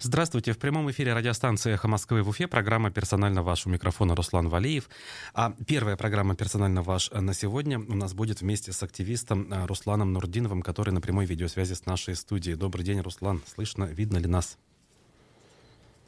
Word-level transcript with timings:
Здравствуйте. 0.00 0.52
В 0.52 0.58
прямом 0.58 0.88
эфире 0.92 1.12
радиостанции 1.12 1.72
«Эхо 1.72 1.88
Москвы» 1.88 2.22
в 2.22 2.28
Уфе. 2.28 2.46
Программа 2.46 2.92
«Персонально 2.92 3.42
ваш» 3.42 3.66
у 3.66 3.70
микрофона 3.70 4.14
Руслан 4.14 4.48
Валиев. 4.48 4.88
А 5.34 5.52
первая 5.66 5.96
программа 5.96 6.36
«Персонально 6.36 6.82
ваш» 6.82 7.10
на 7.10 7.34
сегодня 7.34 7.80
у 7.80 7.94
нас 7.96 8.14
будет 8.14 8.40
вместе 8.40 8.72
с 8.72 8.80
активистом 8.84 9.52
э, 9.52 9.66
Русланом 9.66 10.12
Нурдиновым, 10.12 10.62
который 10.62 10.92
на 10.92 11.00
прямой 11.00 11.26
видеосвязи 11.26 11.72
с 11.74 11.84
нашей 11.84 12.14
студией. 12.14 12.54
Добрый 12.54 12.84
день, 12.84 13.00
Руслан. 13.00 13.42
Слышно, 13.52 13.86
видно 13.86 14.18
ли 14.18 14.28
нас? 14.28 14.56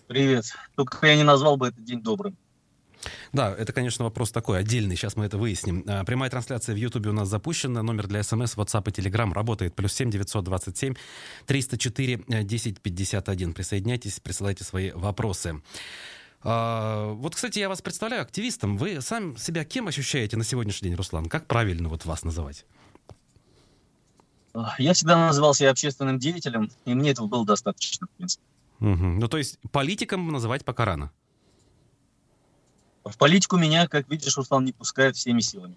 Привет. 0.07 0.45
Только 0.77 1.09
я 1.09 1.17
не 1.17 1.25
назвал 1.25 1.57
бы 1.57 1.67
этот 1.67 1.83
день 1.83 2.01
добрым. 2.01 2.37
Да, 3.33 3.55
это, 3.57 3.73
конечно, 3.73 4.05
вопрос 4.05 4.31
такой, 4.31 4.59
отдельный, 4.59 4.97
сейчас 4.97 5.17
мы 5.17 5.25
это 5.25 5.39
выясним. 5.39 5.85
А, 5.87 6.05
прямая 6.05 6.31
трансляция 6.31 6.75
в 6.75 6.79
Ютубе 6.79 7.11
у 7.11 7.13
нас 7.13 7.29
запущена, 7.29 7.83
номер 7.83 8.07
для 8.07 8.23
смс, 8.23 8.57
WhatsApp 8.57 8.89
и 8.89 9.01
Telegram 9.01 9.33
работает, 9.33 9.75
плюс 9.75 9.93
7 9.93 10.11
927 10.11 10.95
304 11.47 12.15
1051. 12.29 13.55
Присоединяйтесь, 13.55 14.21
присылайте 14.21 14.65
свои 14.65 14.91
вопросы. 14.93 15.63
А, 16.43 17.13
вот, 17.13 17.35
кстати, 17.35 17.59
я 17.59 17.69
вас 17.69 17.83
представляю 17.83 18.23
активистом. 18.23 18.77
Вы 18.77 19.01
сам 19.01 19.37
себя 19.37 19.65
кем 19.65 19.89
ощущаете 19.89 20.37
на 20.37 20.45
сегодняшний 20.45 20.89
день, 20.89 20.97
Руслан? 20.97 21.27
Как 21.27 21.47
правильно 21.47 21.89
вот 21.89 22.05
вас 22.05 22.25
называть? 22.25 22.65
Я 24.79 24.95
всегда 24.95 25.27
называл 25.27 25.55
себя 25.55 25.71
общественным 25.71 26.19
деятелем, 26.19 26.71
и 26.85 26.95
мне 26.95 27.11
этого 27.11 27.27
было 27.27 27.47
достаточно, 27.47 28.07
в 28.07 28.11
принципе. 28.17 28.43
Угу. 28.81 28.89
Ну, 28.89 29.29
то 29.29 29.39
есть 29.39 29.59
политиком 29.71 30.27
называть 30.29 30.65
пока 30.65 30.85
рано? 30.87 31.13
В 33.05 33.17
политику 33.17 33.57
меня, 33.57 33.89
как 33.89 34.09
видишь, 34.09 34.37
Руслан 34.37 34.65
не 34.65 34.73
пускает 34.73 35.17
всеми 35.17 35.41
силами. 35.41 35.77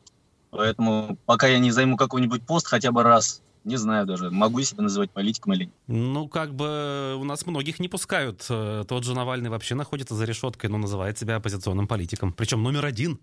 Поэтому 0.50 1.18
пока 1.26 1.48
я 1.48 1.60
не 1.60 1.72
займу 1.72 1.98
какой-нибудь 1.98 2.46
пост 2.46 2.68
хотя 2.68 2.92
бы 2.92 3.02
раз, 3.02 3.42
не 3.64 3.78
знаю 3.78 4.06
даже, 4.06 4.30
могу 4.30 4.60
я 4.60 4.66
себя 4.66 4.84
называть 4.84 5.10
политиком 5.10 5.54
или 5.54 5.66
нет. 5.66 5.74
Ну, 5.88 6.28
как 6.28 6.54
бы 6.54 7.16
у 7.18 7.24
нас 7.24 7.46
многих 7.46 7.80
не 7.80 7.88
пускают. 7.88 8.46
Э, 8.50 8.84
тот 8.88 9.04
же 9.04 9.16
Навальный 9.16 9.50
вообще 9.50 9.74
находится 9.74 10.16
за 10.16 10.26
решеткой, 10.26 10.70
но 10.70 10.78
называет 10.78 11.18
себя 11.18 11.38
оппозиционным 11.38 11.88
политиком. 11.88 12.34
Причем 12.34 12.62
номер 12.62 12.86
один. 12.86 13.20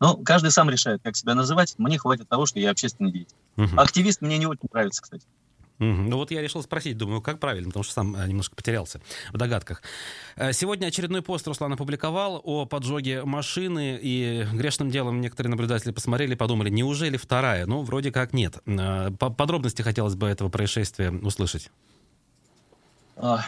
Ну, 0.00 0.16
каждый 0.24 0.50
сам 0.50 0.68
решает, 0.68 1.00
как 1.02 1.16
себя 1.16 1.34
называть. 1.34 1.76
Мне 1.78 1.96
хватит 1.98 2.28
того, 2.28 2.46
что 2.46 2.58
я 2.58 2.70
общественный 2.70 3.12
деятель. 3.12 3.36
Угу. 3.56 3.76
Активист 3.76 4.20
мне 4.20 4.36
не 4.38 4.46
очень 4.46 4.68
нравится, 4.70 5.00
кстати. 5.00 5.24
Ну 5.78 6.16
вот 6.16 6.30
я 6.30 6.40
решил 6.40 6.62
спросить, 6.62 6.96
думаю, 6.96 7.20
как 7.20 7.40
правильно, 7.40 7.68
потому 7.68 7.82
что 7.82 7.94
сам 7.94 8.14
э, 8.14 8.28
немножко 8.28 8.54
потерялся 8.54 9.00
в 9.32 9.36
догадках. 9.36 9.82
Э, 10.36 10.52
сегодня 10.52 10.86
очередной 10.86 11.20
пост 11.20 11.48
Руслан 11.48 11.72
опубликовал 11.72 12.40
о 12.44 12.64
поджоге 12.64 13.24
машины, 13.24 13.98
и 14.00 14.46
грешным 14.52 14.90
делом 14.90 15.20
некоторые 15.20 15.50
наблюдатели 15.50 15.90
посмотрели 15.90 16.34
и 16.34 16.36
подумали, 16.36 16.70
неужели 16.70 17.16
вторая? 17.16 17.66
Ну, 17.66 17.82
вроде 17.82 18.12
как 18.12 18.32
нет. 18.32 18.58
Э, 18.66 19.10
подробности 19.10 19.82
хотелось 19.82 20.14
бы 20.14 20.28
этого 20.28 20.48
происшествия 20.48 21.10
услышать. 21.10 21.72
А, 23.16 23.44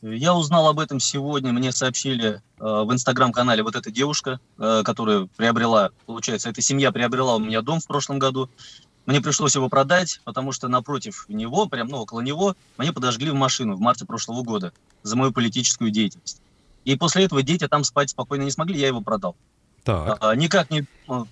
я 0.00 0.34
узнал 0.34 0.68
об 0.68 0.80
этом 0.80 0.98
сегодня, 0.98 1.52
мне 1.52 1.72
сообщили 1.72 2.40
в 2.58 2.90
инстаграм-канале 2.90 3.62
вот 3.62 3.76
эта 3.76 3.90
девушка, 3.90 4.40
которая 4.56 5.28
приобрела, 5.36 5.90
получается, 6.06 6.48
эта 6.48 6.62
семья 6.62 6.90
приобрела 6.90 7.36
у 7.36 7.38
меня 7.38 7.60
дом 7.60 7.80
в 7.80 7.86
прошлом 7.86 8.18
году, 8.18 8.48
мне 9.06 9.20
пришлось 9.20 9.54
его 9.54 9.68
продать, 9.68 10.20
потому 10.24 10.52
что 10.52 10.68
напротив 10.68 11.26
него, 11.28 11.66
прям 11.66 11.88
ну, 11.88 11.98
около 11.98 12.20
него, 12.20 12.56
мне 12.76 12.92
подожгли 12.92 13.30
в 13.30 13.34
машину 13.34 13.76
в 13.76 13.80
марте 13.80 14.04
прошлого 14.04 14.42
года 14.42 14.72
за 15.02 15.16
мою 15.16 15.32
политическую 15.32 15.90
деятельность. 15.90 16.42
И 16.84 16.96
после 16.96 17.24
этого 17.24 17.42
дети 17.42 17.66
там 17.68 17.84
спать 17.84 18.10
спокойно 18.10 18.42
не 18.42 18.50
смогли, 18.50 18.78
я 18.78 18.88
его 18.88 19.00
продал. 19.00 19.36
Так. 19.84 20.18
А, 20.20 20.34
никак 20.34 20.70
не... 20.70 20.84
Ну, 21.06 21.28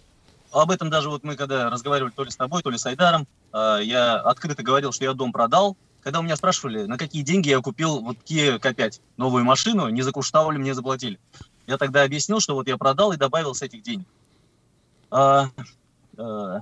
об 0.53 0.71
этом 0.71 0.89
даже 0.89 1.11
вот 1.11 1.25
мы 1.25 1.35
когда 1.35 1.69
разговаривали 1.69 2.13
то 2.13 2.23
ли 2.23 2.31
с 2.31 2.37
тобой, 2.37 2.63
то 2.63 2.71
ли 2.71 2.79
с 2.79 2.87
Айдаром, 2.87 3.27
а, 3.53 3.79
я 3.79 4.17
открыто 4.17 4.63
говорил, 4.63 4.93
что 4.93 5.05
я 5.05 5.13
дом 5.13 5.33
продал. 5.33 5.77
Когда 6.01 6.21
у 6.21 6.23
меня 6.23 6.37
спрашивали, 6.37 6.85
на 6.85 6.99
какие 6.99 7.23
деньги 7.23 7.49
я 7.49 7.61
купил 7.61 8.01
вот 8.01 8.19
Kia 8.25 8.61
K5, 8.61 9.01
новую 9.17 9.45
машину, 9.45 9.89
не 9.89 10.03
за 10.03 10.13
куштаули 10.13 10.59
мне 10.59 10.75
заплатили. 10.75 11.19
Я 11.67 11.79
тогда 11.79 12.03
объяснил, 12.03 12.41
что 12.41 12.55
вот 12.55 12.69
я 12.69 12.77
продал 12.77 13.13
и 13.13 13.17
добавил 13.17 13.55
с 13.55 13.63
этих 13.63 13.83
денег. 13.83 14.07
А, 15.11 15.49
а, 16.17 16.61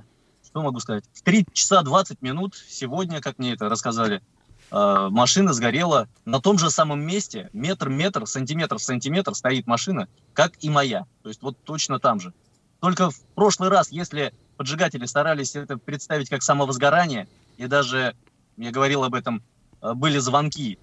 что 0.53 0.61
могу 0.61 0.79
сказать? 0.79 1.03
В 1.13 1.23
3 1.23 1.47
часа 1.51 1.81
20 1.81 2.21
минут 2.21 2.53
сегодня, 2.55 3.21
как 3.21 3.39
мне 3.39 3.53
это 3.53 3.69
рассказали, 3.69 4.21
э, 4.69 5.07
машина 5.09 5.51
сгорела 5.51 6.07
на 6.25 6.39
том 6.39 6.59
же 6.59 6.69
самом 6.69 7.01
месте, 7.01 7.49
метр-метр, 7.53 8.27
сантиметр-сантиметр 8.27 9.33
стоит 9.33 9.65
машина, 9.65 10.07
как 10.33 10.51
и 10.59 10.69
моя. 10.69 11.07
То 11.23 11.29
есть 11.29 11.41
вот 11.41 11.57
точно 11.63 11.97
там 11.97 12.19
же. 12.19 12.35
Только 12.81 13.09
в 13.09 13.19
прошлый 13.33 13.69
раз, 13.69 13.91
если 13.91 14.31
поджигатели 14.55 15.07
старались 15.07 15.55
это 15.55 15.79
представить 15.79 16.29
как 16.29 16.43
самовозгорание, 16.43 17.27
и 17.57 17.65
даже, 17.65 18.15
я 18.55 18.69
говорил 18.69 19.03
об 19.03 19.15
этом, 19.15 19.41
э, 19.81 19.95
были 19.95 20.19
звонки 20.19 20.77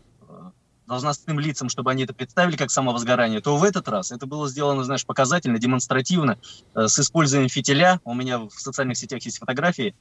должностным 0.90 1.38
лицам, 1.38 1.68
чтобы 1.68 1.92
они 1.92 2.02
это 2.02 2.12
представили 2.12 2.56
как 2.56 2.70
самовозгорание, 2.70 3.40
то 3.40 3.56
в 3.56 3.62
этот 3.62 3.88
раз 3.88 4.10
это 4.10 4.26
было 4.26 4.48
сделано, 4.48 4.82
знаешь, 4.82 5.06
показательно, 5.06 5.58
демонстративно, 5.58 6.36
э, 6.74 6.88
с 6.88 6.98
использованием 6.98 7.48
фитиля. 7.48 8.00
У 8.04 8.12
меня 8.12 8.40
в 8.40 8.50
социальных 8.50 8.96
сетях 8.96 9.22
есть 9.22 9.38
фотографии. 9.38 9.94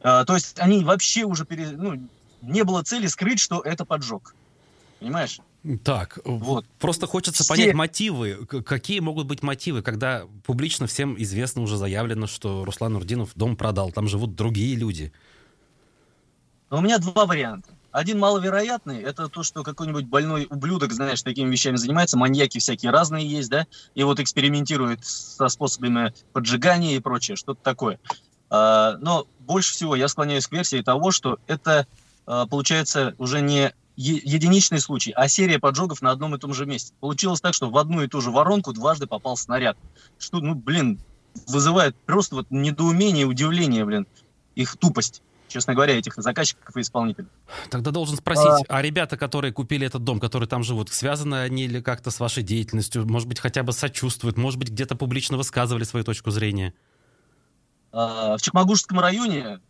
Э, 0.00 0.24
то 0.26 0.34
есть 0.34 0.60
они 0.60 0.84
вообще 0.84 1.24
уже, 1.24 1.46
пере... 1.46 1.70
ну, 1.70 2.06
не 2.42 2.64
было 2.64 2.82
цели 2.82 3.06
скрыть, 3.06 3.40
что 3.40 3.62
это 3.62 3.86
поджог. 3.86 4.34
Понимаешь? 5.00 5.40
Так, 5.82 6.18
вот. 6.26 6.66
просто 6.78 7.06
хочется 7.06 7.42
Все... 7.42 7.54
понять 7.54 7.74
мотивы. 7.74 8.44
Какие 8.44 9.00
могут 9.00 9.26
быть 9.26 9.42
мотивы, 9.42 9.80
когда 9.80 10.24
публично 10.44 10.86
всем 10.86 11.20
известно, 11.20 11.62
уже 11.62 11.78
заявлено, 11.78 12.26
что 12.26 12.66
Руслан 12.66 12.92
Нурдинов 12.92 13.30
дом 13.34 13.56
продал, 13.56 13.90
там 13.90 14.06
живут 14.06 14.34
другие 14.34 14.76
люди? 14.76 15.14
У 16.68 16.82
меня 16.82 16.98
два 16.98 17.24
варианта. 17.24 17.70
Один 17.94 18.18
маловероятный, 18.18 19.00
это 19.00 19.28
то, 19.28 19.44
что 19.44 19.62
какой-нибудь 19.62 20.06
больной 20.06 20.48
ублюдок, 20.50 20.92
знаешь, 20.92 21.22
такими 21.22 21.48
вещами 21.48 21.76
занимается, 21.76 22.18
маньяки 22.18 22.58
всякие 22.58 22.90
разные 22.90 23.24
есть, 23.24 23.48
да, 23.48 23.68
и 23.94 24.02
вот 24.02 24.18
экспериментирует 24.18 25.04
со 25.04 25.46
способами 25.46 26.12
поджигания 26.32 26.96
и 26.96 26.98
прочее, 26.98 27.36
что-то 27.36 27.62
такое. 27.62 28.00
А, 28.50 28.96
но 28.98 29.28
больше 29.38 29.74
всего 29.74 29.94
я 29.94 30.08
склоняюсь 30.08 30.48
к 30.48 30.52
версии 30.52 30.82
того, 30.82 31.12
что 31.12 31.38
это, 31.46 31.86
а, 32.26 32.48
получается, 32.48 33.14
уже 33.18 33.40
не 33.42 33.72
единичный 33.94 34.80
случай, 34.80 35.12
а 35.12 35.28
серия 35.28 35.60
поджогов 35.60 36.02
на 36.02 36.10
одном 36.10 36.34
и 36.34 36.38
том 36.40 36.52
же 36.52 36.66
месте. 36.66 36.94
Получилось 36.98 37.40
так, 37.40 37.54
что 37.54 37.70
в 37.70 37.78
одну 37.78 38.02
и 38.02 38.08
ту 38.08 38.20
же 38.20 38.32
воронку 38.32 38.72
дважды 38.72 39.06
попал 39.06 39.36
снаряд. 39.36 39.76
Что, 40.18 40.40
ну, 40.40 40.56
блин, 40.56 40.98
вызывает 41.46 41.94
просто 42.06 42.34
вот 42.34 42.48
недоумение, 42.50 43.24
удивление, 43.24 43.84
блин, 43.84 44.08
их 44.56 44.76
тупость 44.78 45.22
честно 45.54 45.72
говоря, 45.72 45.96
этих 45.96 46.14
заказчиков 46.16 46.76
и 46.76 46.80
исполнителей. 46.80 47.28
Тогда 47.70 47.92
должен 47.92 48.16
спросить, 48.16 48.66
а... 48.68 48.78
а 48.78 48.82
ребята, 48.82 49.16
которые 49.16 49.52
купили 49.52 49.86
этот 49.86 50.02
дом, 50.02 50.18
которые 50.18 50.48
там 50.48 50.64
живут, 50.64 50.88
связаны 50.92 51.36
они 51.36 51.66
или 51.66 51.80
как-то 51.80 52.10
с 52.10 52.18
вашей 52.18 52.42
деятельностью? 52.42 53.06
Может 53.06 53.28
быть, 53.28 53.38
хотя 53.38 53.62
бы 53.62 53.72
сочувствуют? 53.72 54.36
Может 54.36 54.58
быть, 54.58 54.70
где-то 54.70 54.96
публично 54.96 55.36
высказывали 55.36 55.84
свою 55.84 56.04
точку 56.04 56.32
зрения? 56.32 56.74
А, 57.92 58.36
в 58.36 58.42
Чекмагушском 58.42 58.98
районе 58.98 59.60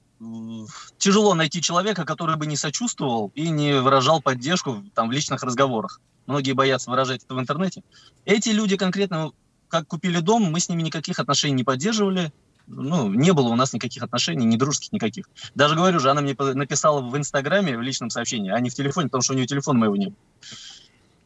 тяжело 0.96 1.34
найти 1.34 1.60
человека, 1.60 2.06
который 2.06 2.36
бы 2.36 2.46
не 2.46 2.56
сочувствовал 2.56 3.30
и 3.34 3.50
не 3.50 3.78
выражал 3.78 4.22
поддержку 4.22 4.82
там, 4.94 5.10
в 5.10 5.12
личных 5.12 5.42
разговорах. 5.42 6.00
Многие 6.26 6.52
боятся 6.52 6.90
выражать 6.90 7.24
это 7.24 7.34
в 7.34 7.40
интернете. 7.40 7.82
Эти 8.24 8.48
люди 8.48 8.78
конкретно, 8.78 9.32
как 9.68 9.86
купили 9.86 10.20
дом, 10.20 10.44
мы 10.44 10.60
с 10.60 10.70
ними 10.70 10.80
никаких 10.80 11.18
отношений 11.18 11.56
не 11.56 11.64
поддерживали 11.64 12.32
ну, 12.66 13.08
не 13.08 13.32
было 13.32 13.48
у 13.48 13.56
нас 13.56 13.72
никаких 13.72 14.02
отношений, 14.02 14.46
ни 14.46 14.56
дружеских 14.56 14.92
никаких. 14.92 15.28
Даже 15.54 15.74
говорю 15.74 16.00
же, 16.00 16.10
она 16.10 16.20
мне 16.20 16.34
написала 16.38 17.00
в 17.00 17.16
Инстаграме, 17.16 17.76
в 17.76 17.82
личном 17.82 18.10
сообщении, 18.10 18.50
а 18.50 18.60
не 18.60 18.70
в 18.70 18.74
телефоне, 18.74 19.08
потому 19.08 19.22
что 19.22 19.34
у 19.34 19.36
нее 19.36 19.46
телефона 19.46 19.78
моего 19.78 19.96
не 19.96 20.06
было. 20.06 20.16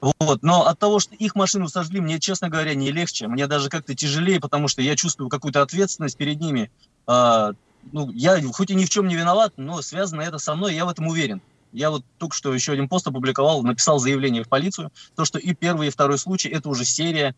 Вот. 0.00 0.43
Но 0.43 0.66
от 0.66 0.78
того, 0.78 1.00
что 1.00 1.15
их 1.15 1.34
машину 1.34 1.69
сожгли, 1.69 2.00
мне, 2.00 2.21
честно 2.21 2.48
говоря, 2.48 2.75
не 2.75 2.93
легче. 2.93 3.27
Мне 3.27 3.47
даже 3.47 3.69
как-то 3.69 3.94
тяжелее, 3.94 4.41
потому 4.41 4.69
что 4.69 4.81
я 4.82 4.94
чувствую 4.97 5.28
какую-то 5.28 5.62
ответственность 5.62 6.16
перед 6.16 6.41
ними. 6.41 6.71
А, 7.06 7.53
ну, 7.93 8.10
я 8.12 8.41
хоть 8.53 8.71
и 8.71 8.75
ни 8.75 8.84
в 8.84 8.91
чем 8.91 9.09
не 9.09 9.16
виноват, 9.16 9.54
но 9.56 9.82
связано 9.82 10.21
это 10.22 10.38
со 10.38 10.54
мной, 10.54 10.75
я 10.75 10.84
в 10.84 10.88
этом 10.88 11.09
уверен. 11.09 11.41
Я 11.72 11.91
вот 11.91 12.04
только 12.19 12.34
что 12.34 12.54
еще 12.54 12.72
один 12.72 12.88
пост 12.88 13.06
опубликовал, 13.06 13.62
написал 13.62 13.98
заявление 13.98 14.42
в 14.42 14.48
полицию, 14.48 14.91
то, 15.16 15.24
что 15.24 15.39
и 15.39 15.53
первый, 15.53 15.89
и 15.89 15.91
второй 15.91 16.18
случай, 16.18 16.48
это 16.48 16.68
уже 16.68 16.84
серия 16.84 17.34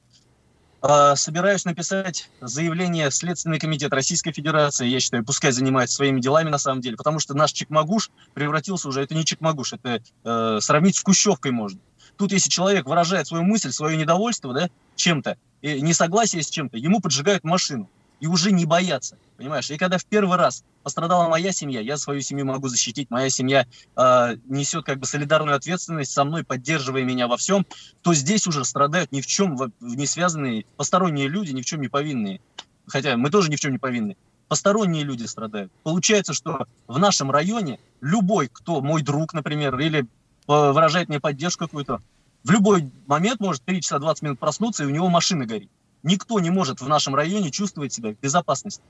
собираюсь 0.83 1.65
написать 1.65 2.31
заявление 2.41 3.11
в 3.11 3.15
Следственный 3.15 3.59
комитет 3.59 3.93
Российской 3.93 4.33
Федерации. 4.33 4.87
Я 4.87 5.01
считаю, 5.01 5.25
пускай 5.25 5.53
занимается 5.53 5.97
своими 5.97 6.21
делами 6.21 6.49
на 6.49 6.59
самом 6.59 6.81
деле, 6.81 6.97
потому 6.97 7.19
что 7.19 7.35
наш 7.35 7.53
Чекмагуш 7.53 8.11
превратился 8.35 8.89
уже, 8.89 9.03
это 9.03 9.15
не 9.15 9.25
Чекмагуш, 9.25 9.75
это 9.75 10.03
э, 10.25 10.59
сравнить 10.61 10.97
с 10.97 11.03
Кущевкой 11.03 11.53
можно. 11.53 11.79
Тут, 12.17 12.33
если 12.33 12.51
человек 12.51 12.87
выражает 12.87 13.27
свою 13.27 13.45
мысль, 13.45 13.73
свое 13.73 13.97
недовольство 13.97 14.53
да, 14.55 14.69
чем-то, 14.97 15.37
несогласие 15.63 16.43
с 16.43 16.51
чем-то, 16.51 16.77
ему 16.77 17.01
поджигают 17.01 17.45
машину 17.45 17.89
и 18.21 18.27
уже 18.27 18.53
не 18.53 18.67
боятся, 18.67 19.17
понимаешь? 19.37 19.71
И 19.71 19.79
когда 19.79 19.99
в 19.99 20.05
первый 20.05 20.37
раз 20.37 20.63
пострадала 20.83 21.29
моя 21.29 21.53
семья, 21.53 21.81
я 21.81 21.97
свою 21.97 22.21
семью 22.21 22.47
могу 22.47 22.69
защитить, 22.69 23.11
моя 23.11 23.31
семья 23.31 23.67
э, 23.97 24.37
несет 24.47 24.85
как 24.85 24.99
бы 24.99 25.07
солидарную 25.07 25.57
ответственность 25.57 26.13
со 26.13 26.25
мной, 26.25 26.45
поддерживая 26.45 27.03
меня 27.03 27.27
во 27.27 27.37
всем, 27.37 27.67
то 28.03 28.15
здесь 28.15 28.47
уже 28.47 28.65
страдают 28.65 29.11
ни 29.13 29.21
в 29.21 29.27
чем 29.27 29.59
не 29.81 30.07
связанные 30.07 30.65
посторонние 30.77 31.29
люди, 31.29 31.53
ни 31.53 31.63
в 31.63 31.65
чем 31.65 31.81
не 31.81 31.89
повинные. 31.89 32.41
Хотя 32.87 33.17
мы 33.17 33.31
тоже 33.31 33.51
ни 33.51 33.57
в 33.57 33.61
чем 33.61 33.73
не 33.73 33.79
повинны. 33.79 34.17
Посторонние 34.49 35.05
люди 35.05 35.25
страдают. 35.25 35.71
Получается, 35.85 36.35
что 36.35 36.67
в 36.89 36.99
нашем 36.99 37.31
районе 37.31 37.79
любой, 38.01 38.49
кто 38.53 38.81
мой 38.81 39.03
друг, 39.03 39.33
например, 39.33 39.79
или 39.79 40.07
выражает 40.47 41.09
мне 41.09 41.21
поддержку 41.21 41.67
какую-то. 41.67 42.01
В 42.43 42.51
любой 42.51 42.91
момент 43.07 43.39
может 43.41 43.63
3 43.63 43.81
часа 43.83 43.99
20 43.99 44.23
минут 44.23 44.39
проснуться, 44.39 44.83
и 44.83 44.87
у 44.87 44.91
него 44.91 45.09
машина 45.09 45.47
горит. 45.47 45.71
Никто 46.03 46.41
не 46.41 46.51
может 46.51 46.81
в 46.81 46.89
нашем 46.89 47.15
районе 47.15 47.51
чувствовать 47.51 47.93
себя 47.93 48.13
в 48.13 48.21
безопасности. 48.21 48.83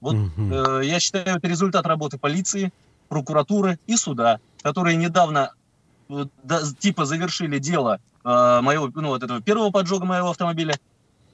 Вот 0.00 0.14
угу. 0.14 0.30
э, 0.36 0.82
я 0.84 1.00
считаю, 1.00 1.36
это 1.36 1.48
результат 1.48 1.86
работы 1.86 2.18
полиции, 2.18 2.72
прокуратуры 3.08 3.78
и 3.86 3.96
суда, 3.96 4.38
которые 4.62 4.96
недавно 4.96 5.52
э, 6.08 6.26
да, 6.44 6.60
типа 6.78 7.04
завершили 7.04 7.58
дело 7.58 8.00
э, 8.24 8.60
моего, 8.60 8.90
ну, 8.94 9.08
вот 9.08 9.22
этого 9.22 9.40
первого 9.40 9.70
поджога 9.70 10.04
моего 10.04 10.30
автомобиля, 10.30 10.78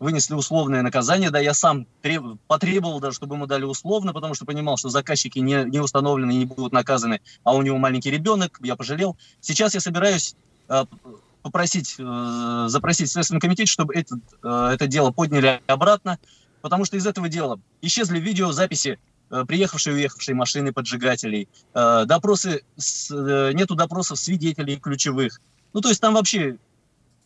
вынесли 0.00 0.34
условное 0.34 0.82
наказание, 0.82 1.30
да, 1.30 1.38
я 1.38 1.54
сам 1.54 1.86
треб, 2.02 2.22
потребовал 2.46 3.00
даже, 3.00 3.16
чтобы 3.16 3.36
ему 3.36 3.46
дали 3.46 3.64
условно, 3.64 4.12
потому 4.12 4.34
что 4.34 4.44
понимал, 4.44 4.76
что 4.76 4.88
заказчики 4.88 5.38
не, 5.38 5.64
не 5.64 5.80
установлены, 5.80 6.32
не 6.32 6.46
будут 6.46 6.72
наказаны, 6.72 7.20
а 7.42 7.54
у 7.54 7.62
него 7.62 7.78
маленький 7.78 8.10
ребенок, 8.10 8.58
я 8.62 8.76
пожалел. 8.76 9.16
Сейчас 9.40 9.74
я 9.74 9.80
собираюсь 9.80 10.34
э, 10.68 10.84
попросить, 11.44 11.96
э, 11.98 12.64
запросить 12.68 13.10
Следственный 13.10 13.40
комитет, 13.40 13.68
чтобы 13.68 13.94
это, 13.94 14.16
э, 14.42 14.70
это 14.72 14.86
дело 14.86 15.10
подняли 15.10 15.60
обратно, 15.66 16.18
потому 16.62 16.86
что 16.86 16.96
из 16.96 17.06
этого 17.06 17.28
дела 17.28 17.60
исчезли 17.82 18.18
видеозаписи 18.18 18.98
э, 19.30 19.44
приехавшие 19.46 19.94
и 19.94 19.98
уехавшие 19.98 20.34
машины 20.34 20.72
поджигателей, 20.72 21.48
допросы, 21.74 22.62
нету 23.10 23.74
допросов 23.74 24.18
свидетелей 24.18 24.76
ключевых. 24.76 25.40
Ну, 25.72 25.80
то 25.80 25.88
есть 25.88 26.00
там 26.00 26.14
вообще 26.14 26.56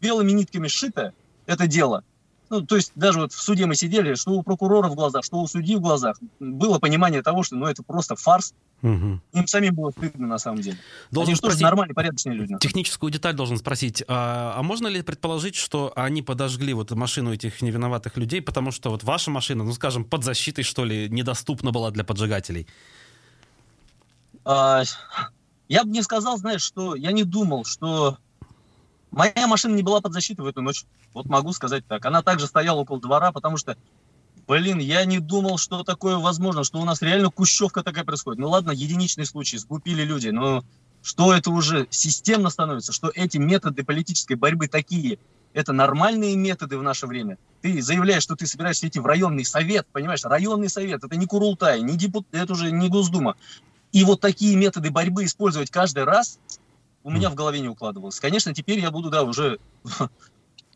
белыми 0.00 0.32
нитками 0.32 0.69
сшито 0.69 1.12
это 1.47 1.67
дело. 1.67 2.03
Ну, 2.50 2.62
то 2.62 2.77
есть 2.77 2.93
даже 2.95 3.21
вот 3.21 3.33
в 3.33 3.41
суде 3.41 3.67
мы 3.67 3.75
сидели, 3.75 4.15
что 4.15 4.33
у 4.33 4.43
прокурора 4.43 4.89
в 4.89 4.95
глазах, 4.95 5.25
что 5.25 5.37
у 5.39 5.47
судьи 5.47 5.77
в 5.77 5.81
глазах, 5.81 6.17
было 6.41 6.79
понимание 6.79 7.23
того, 7.23 7.43
что 7.43 7.56
ну, 7.56 7.67
это 7.67 7.83
просто 7.83 8.17
фарс. 8.17 8.55
Угу. 8.81 9.21
Им 9.33 9.47
самим 9.47 9.75
было 9.75 9.91
стыдно 9.91 10.27
на 10.27 10.39
самом 10.39 10.62
деле. 10.62 10.79
Должен 11.11 11.31
они 11.31 11.37
спросить, 11.37 11.61
нормальные, 11.61 11.95
порядочные 11.95 12.37
люди. 12.37 12.56
Техническую 12.61 13.11
деталь 13.11 13.35
должен 13.35 13.59
спросить. 13.59 14.03
А, 14.09 14.55
а 14.56 14.62
можно 14.62 14.87
ли 14.87 15.03
предположить, 15.03 15.56
что 15.56 15.93
они 15.97 16.23
подожгли 16.23 16.73
вот 16.73 16.91
машину 16.93 17.35
этих 17.35 17.61
невиноватых 17.61 18.17
людей, 18.17 18.41
потому 18.41 18.71
что 18.71 18.91
вот 18.91 19.03
ваша 19.03 19.31
машина, 19.31 19.65
ну 19.65 19.73
скажем, 19.73 20.05
под 20.05 20.25
защитой, 20.25 20.62
что 20.62 20.85
ли, 20.85 21.09
недоступна 21.11 21.71
была 21.71 21.91
для 21.91 22.05
поджигателей? 22.05 22.67
А, 24.45 24.85
я 25.69 25.85
бы 25.85 25.91
не 25.91 26.03
сказал, 26.03 26.39
знаешь, 26.39 26.62
что 26.62 26.95
я 26.95 27.12
не 27.12 27.25
думал, 27.25 27.65
что 27.65 28.17
Моя 29.11 29.47
машина 29.47 29.75
не 29.75 29.83
была 29.83 30.00
под 30.00 30.12
защитой 30.12 30.43
в 30.43 30.47
эту 30.47 30.61
ночь. 30.61 30.85
Вот 31.19 31.26
могу 31.26 31.53
сказать 31.53 31.85
так. 31.88 32.06
Она 32.06 32.23
также 32.23 32.47
стояла 32.47 32.79
около 32.79 33.00
двора, 33.00 33.32
потому 33.32 33.56
что, 33.56 33.76
блин, 34.47 34.79
я 34.79 35.05
не 35.05 35.19
думал, 35.19 35.59
что 35.59 35.82
такое 35.82 36.17
возможно, 36.17 36.62
что 36.62 36.81
у 36.81 36.85
нас 36.85 37.03
реально 37.03 37.31
кущевка 37.31 37.82
такая 37.82 38.05
происходит. 38.05 38.38
Ну 38.38 38.49
ладно, 38.49 38.70
единичный 38.70 39.26
случай, 39.26 39.59
сгубили 39.59 40.05
люди, 40.05 40.29
но 40.29 40.62
что 41.03 41.35
это 41.35 41.50
уже 41.50 41.88
системно 41.91 42.50
становится, 42.50 42.93
что 42.93 43.11
эти 43.12 43.37
методы 43.37 43.82
политической 43.82 44.35
борьбы 44.35 44.69
такие, 44.69 45.19
это 45.55 45.73
нормальные 45.73 46.37
методы 46.37 46.79
в 46.79 46.85
наше 46.85 47.09
время. 47.09 47.37
Ты 47.62 47.82
заявляешь, 47.82 48.23
что 48.23 48.37
ты 48.37 48.47
собираешься 48.47 48.87
идти 48.87 49.00
в 49.00 49.06
районный 49.06 49.44
совет, 49.44 49.88
понимаешь, 49.91 50.25
районный 50.25 50.69
совет, 50.69 51.03
это 51.03 51.17
не 51.17 51.26
Курултай, 51.26 51.81
не 51.81 51.97
депут, 51.97 52.29
это 52.31 52.53
уже 52.53 52.71
не 52.71 52.88
Госдума. 52.88 53.35
И 53.91 54.05
вот 54.05 54.21
такие 54.21 54.55
методы 54.55 54.93
борьбы 54.93 55.25
использовать 55.25 55.71
каждый 55.71 56.05
раз, 56.05 56.38
у 57.03 57.11
меня 57.11 57.29
в 57.29 57.35
голове 57.35 57.59
не 57.59 57.69
укладывалось. 57.69 58.21
Конечно, 58.21 58.55
теперь 58.55 58.79
я 58.79 58.93
буду, 58.93 59.11
да, 59.11 59.25
уже 59.25 59.59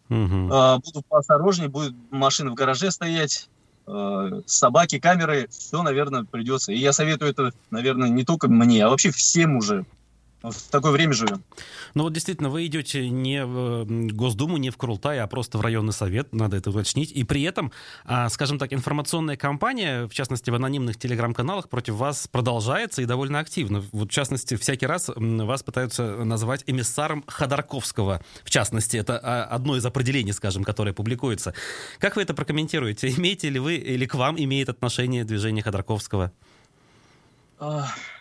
а, 0.08 0.78
буду 0.78 1.02
поосторожнее, 1.08 1.68
будет 1.68 1.94
машина 2.10 2.50
в 2.50 2.54
гараже 2.54 2.90
стоять, 2.90 3.48
а, 3.86 4.42
собаки, 4.46 4.98
камеры, 4.98 5.48
все, 5.50 5.82
наверное, 5.82 6.24
придется. 6.24 6.72
И 6.72 6.78
я 6.78 6.92
советую 6.92 7.30
это, 7.30 7.52
наверное, 7.70 8.08
не 8.08 8.24
только 8.24 8.48
мне, 8.48 8.84
а 8.84 8.90
вообще 8.90 9.10
всем 9.10 9.56
уже 9.56 9.86
в 10.42 10.70
такое 10.70 10.92
время 10.92 11.12
живем. 11.12 11.42
Ну 11.94 12.04
вот 12.04 12.12
действительно, 12.12 12.50
вы 12.50 12.66
идете 12.66 13.08
не 13.08 13.44
в 13.44 13.84
Госдуму, 14.12 14.56
не 14.56 14.70
в 14.70 14.76
Курултай, 14.76 15.20
а 15.20 15.26
просто 15.26 15.58
в 15.58 15.60
районный 15.60 15.92
совет, 15.92 16.32
надо 16.32 16.56
это 16.56 16.70
уточнить. 16.70 17.12
И 17.12 17.24
при 17.24 17.42
этом, 17.42 17.72
а, 18.04 18.28
скажем 18.28 18.58
так, 18.58 18.72
информационная 18.72 19.36
кампания, 19.36 20.06
в 20.06 20.12
частности, 20.12 20.50
в 20.50 20.54
анонимных 20.54 20.98
телеграм-каналах 20.98 21.68
против 21.68 21.94
вас 21.94 22.26
продолжается 22.26 23.02
и 23.02 23.04
довольно 23.04 23.38
активно. 23.38 23.84
Вот, 23.92 24.08
в 24.08 24.12
частности, 24.12 24.56
всякий 24.56 24.86
раз 24.86 25.10
вас 25.14 25.62
пытаются 25.62 26.24
назвать 26.24 26.64
эмиссаром 26.66 27.24
Ходорковского. 27.26 28.22
В 28.44 28.50
частности, 28.50 28.96
это 28.96 29.18
а, 29.18 29.44
одно 29.44 29.76
из 29.76 29.86
определений, 29.86 30.32
скажем, 30.32 30.64
которое 30.64 30.92
публикуется. 30.92 31.54
Как 31.98 32.16
вы 32.16 32.22
это 32.22 32.34
прокомментируете? 32.34 33.08
Имеете 33.16 33.48
ли 33.48 33.58
вы 33.58 33.76
или 33.76 34.06
к 34.06 34.14
вам 34.14 34.36
имеет 34.38 34.68
отношение 34.68 35.24
движение 35.24 35.62
Ходорковского? 35.62 36.32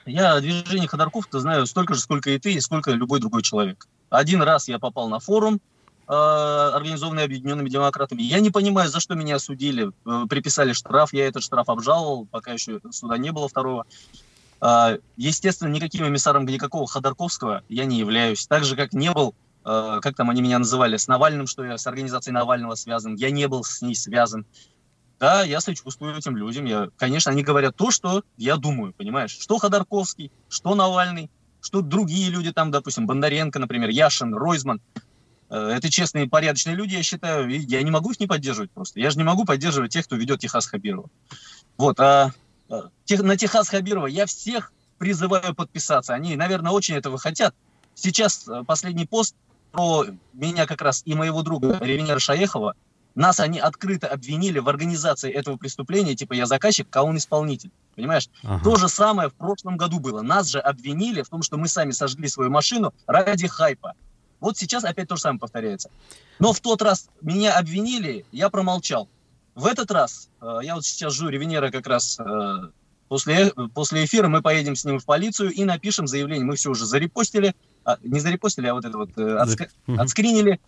Я 0.05 0.39
движение 0.39 0.87
Ходорков-то 0.87 1.39
знаю 1.39 1.65
столько 1.65 1.93
же, 1.93 1.99
сколько 1.99 2.29
и 2.31 2.39
ты, 2.39 2.53
и 2.53 2.59
сколько 2.59 2.91
любой 2.91 3.19
другой 3.19 3.43
человек. 3.43 3.87
Один 4.09 4.41
раз 4.41 4.67
я 4.67 4.79
попал 4.79 5.09
на 5.09 5.19
форум, 5.19 5.61
э, 6.07 6.11
организованный 6.11 7.23
Объединенными 7.23 7.69
Демократами. 7.69 8.21
Я 8.21 8.39
не 8.39 8.49
понимаю, 8.49 8.89
за 8.89 8.99
что 8.99 9.15
меня 9.15 9.35
осудили. 9.35 9.91
Э, 10.05 10.25
приписали 10.27 10.73
штраф, 10.73 11.13
я 11.13 11.27
этот 11.27 11.43
штраф 11.43 11.69
обжаловал, 11.69 12.25
пока 12.25 12.51
еще 12.51 12.79
суда 12.91 13.17
не 13.17 13.31
было 13.31 13.47
второго. 13.47 13.85
Э, 14.59 14.97
естественно, 15.17 15.69
никаким 15.69 16.07
эмиссаром 16.07 16.45
никакого 16.45 16.87
Ходорковского 16.87 17.63
я 17.69 17.85
не 17.85 17.99
являюсь. 17.99 18.47
Так 18.47 18.65
же, 18.65 18.75
как 18.75 18.93
не 18.93 19.11
был, 19.11 19.35
как 19.63 20.15
там 20.15 20.31
они 20.31 20.41
меня 20.41 20.57
называли, 20.57 20.97
с 20.97 21.07
Навальным, 21.07 21.45
что 21.45 21.63
я 21.63 21.77
с 21.77 21.85
организацией 21.85 22.33
Навального 22.33 22.73
связан. 22.73 23.13
Я 23.13 23.29
не 23.29 23.47
был 23.47 23.63
с 23.63 23.83
ней 23.83 23.93
связан. 23.93 24.47
Да, 25.21 25.43
я 25.43 25.61
сочувствую 25.61 26.17
этим 26.17 26.35
людям. 26.35 26.65
Я, 26.65 26.89
конечно, 26.97 27.31
они 27.31 27.43
говорят 27.43 27.75
то, 27.75 27.91
что 27.91 28.23
я 28.37 28.57
думаю, 28.57 28.91
понимаешь? 28.91 29.37
Что 29.39 29.59
Ходорковский, 29.59 30.31
что 30.49 30.73
Навальный, 30.73 31.29
что 31.61 31.81
другие 31.81 32.31
люди 32.31 32.51
там, 32.51 32.71
допустим, 32.71 33.05
Бондаренко, 33.05 33.59
например, 33.59 33.89
Яшин, 33.89 34.33
Ройзман. 34.33 34.81
Э, 35.51 35.73
это 35.75 35.91
честные, 35.91 36.27
порядочные 36.27 36.75
люди, 36.75 36.95
я 36.95 37.03
считаю. 37.03 37.47
И 37.51 37.59
я 37.59 37.83
не 37.83 37.91
могу 37.91 38.09
их 38.09 38.19
не 38.19 38.25
поддерживать 38.25 38.71
просто. 38.71 38.99
Я 38.99 39.11
же 39.11 39.19
не 39.19 39.23
могу 39.23 39.45
поддерживать 39.45 39.93
тех, 39.93 40.05
кто 40.05 40.15
ведет 40.15 40.39
Техас 40.39 40.65
Хабирова. 40.65 41.07
Вот, 41.77 41.99
а, 41.99 42.31
а 42.67 42.89
на 43.07 43.37
Техас 43.37 43.69
Хабирова 43.69 44.07
я 44.07 44.25
всех 44.25 44.73
призываю 44.97 45.53
подписаться. 45.53 46.15
Они, 46.15 46.35
наверное, 46.35 46.71
очень 46.71 46.95
этого 46.95 47.19
хотят. 47.19 47.53
Сейчас 47.93 48.47
э, 48.47 48.63
последний 48.65 49.05
пост 49.05 49.35
про 49.71 50.07
меня 50.33 50.65
как 50.65 50.81
раз 50.81 51.03
и 51.05 51.13
моего 51.13 51.43
друга 51.43 51.77
Ревенера 51.79 52.17
Шаехова– 52.17 52.73
нас 53.15 53.39
они 53.39 53.59
открыто 53.59 54.07
обвинили 54.07 54.59
в 54.59 54.69
организации 54.69 55.31
этого 55.31 55.57
преступления, 55.57 56.15
типа 56.15 56.33
я 56.33 56.45
заказчик, 56.45 56.87
а 56.95 57.03
он 57.03 57.17
исполнитель. 57.17 57.71
Понимаешь? 57.95 58.29
Ага. 58.43 58.63
То 58.63 58.75
же 58.77 58.87
самое 58.87 59.29
в 59.29 59.33
прошлом 59.33 59.77
году 59.77 59.99
было. 59.99 60.21
Нас 60.21 60.47
же 60.47 60.59
обвинили 60.59 61.21
в 61.21 61.29
том, 61.29 61.41
что 61.41 61.57
мы 61.57 61.67
сами 61.67 61.91
сожгли 61.91 62.27
свою 62.27 62.49
машину 62.49 62.93
ради 63.05 63.47
хайпа. 63.47 63.93
Вот 64.39 64.57
сейчас 64.57 64.83
опять 64.83 65.07
то 65.07 65.15
же 65.15 65.21
самое 65.21 65.39
повторяется. 65.39 65.89
Но 66.39 66.53
в 66.53 66.59
тот 66.61 66.81
раз 66.81 67.09
меня 67.21 67.57
обвинили, 67.57 68.25
я 68.31 68.49
промолчал. 68.49 69.07
В 69.53 69.65
этот 69.65 69.91
раз, 69.91 70.29
э, 70.41 70.59
я 70.63 70.75
вот 70.75 70.85
сейчас 70.85 71.13
жду 71.13 71.29
Ревенера 71.29 71.69
как 71.69 71.85
раз 71.85 72.17
э, 72.19 72.69
после, 73.09 73.51
после 73.73 74.05
эфира, 74.05 74.29
мы 74.29 74.41
поедем 74.41 74.75
с 74.75 74.85
ним 74.85 74.99
в 74.99 75.05
полицию 75.05 75.51
и 75.51 75.63
напишем 75.65 76.07
заявление. 76.07 76.45
Мы 76.45 76.55
все 76.55 76.71
уже 76.71 76.85
зарепостили, 76.85 77.53
а, 77.83 77.97
не 78.01 78.19
зарепостили, 78.19 78.67
а 78.67 78.73
вот 78.73 78.85
это 78.85 78.97
вот 78.97 79.09
э, 79.17 79.37
отск... 79.37 79.69
отскринили 79.97 80.59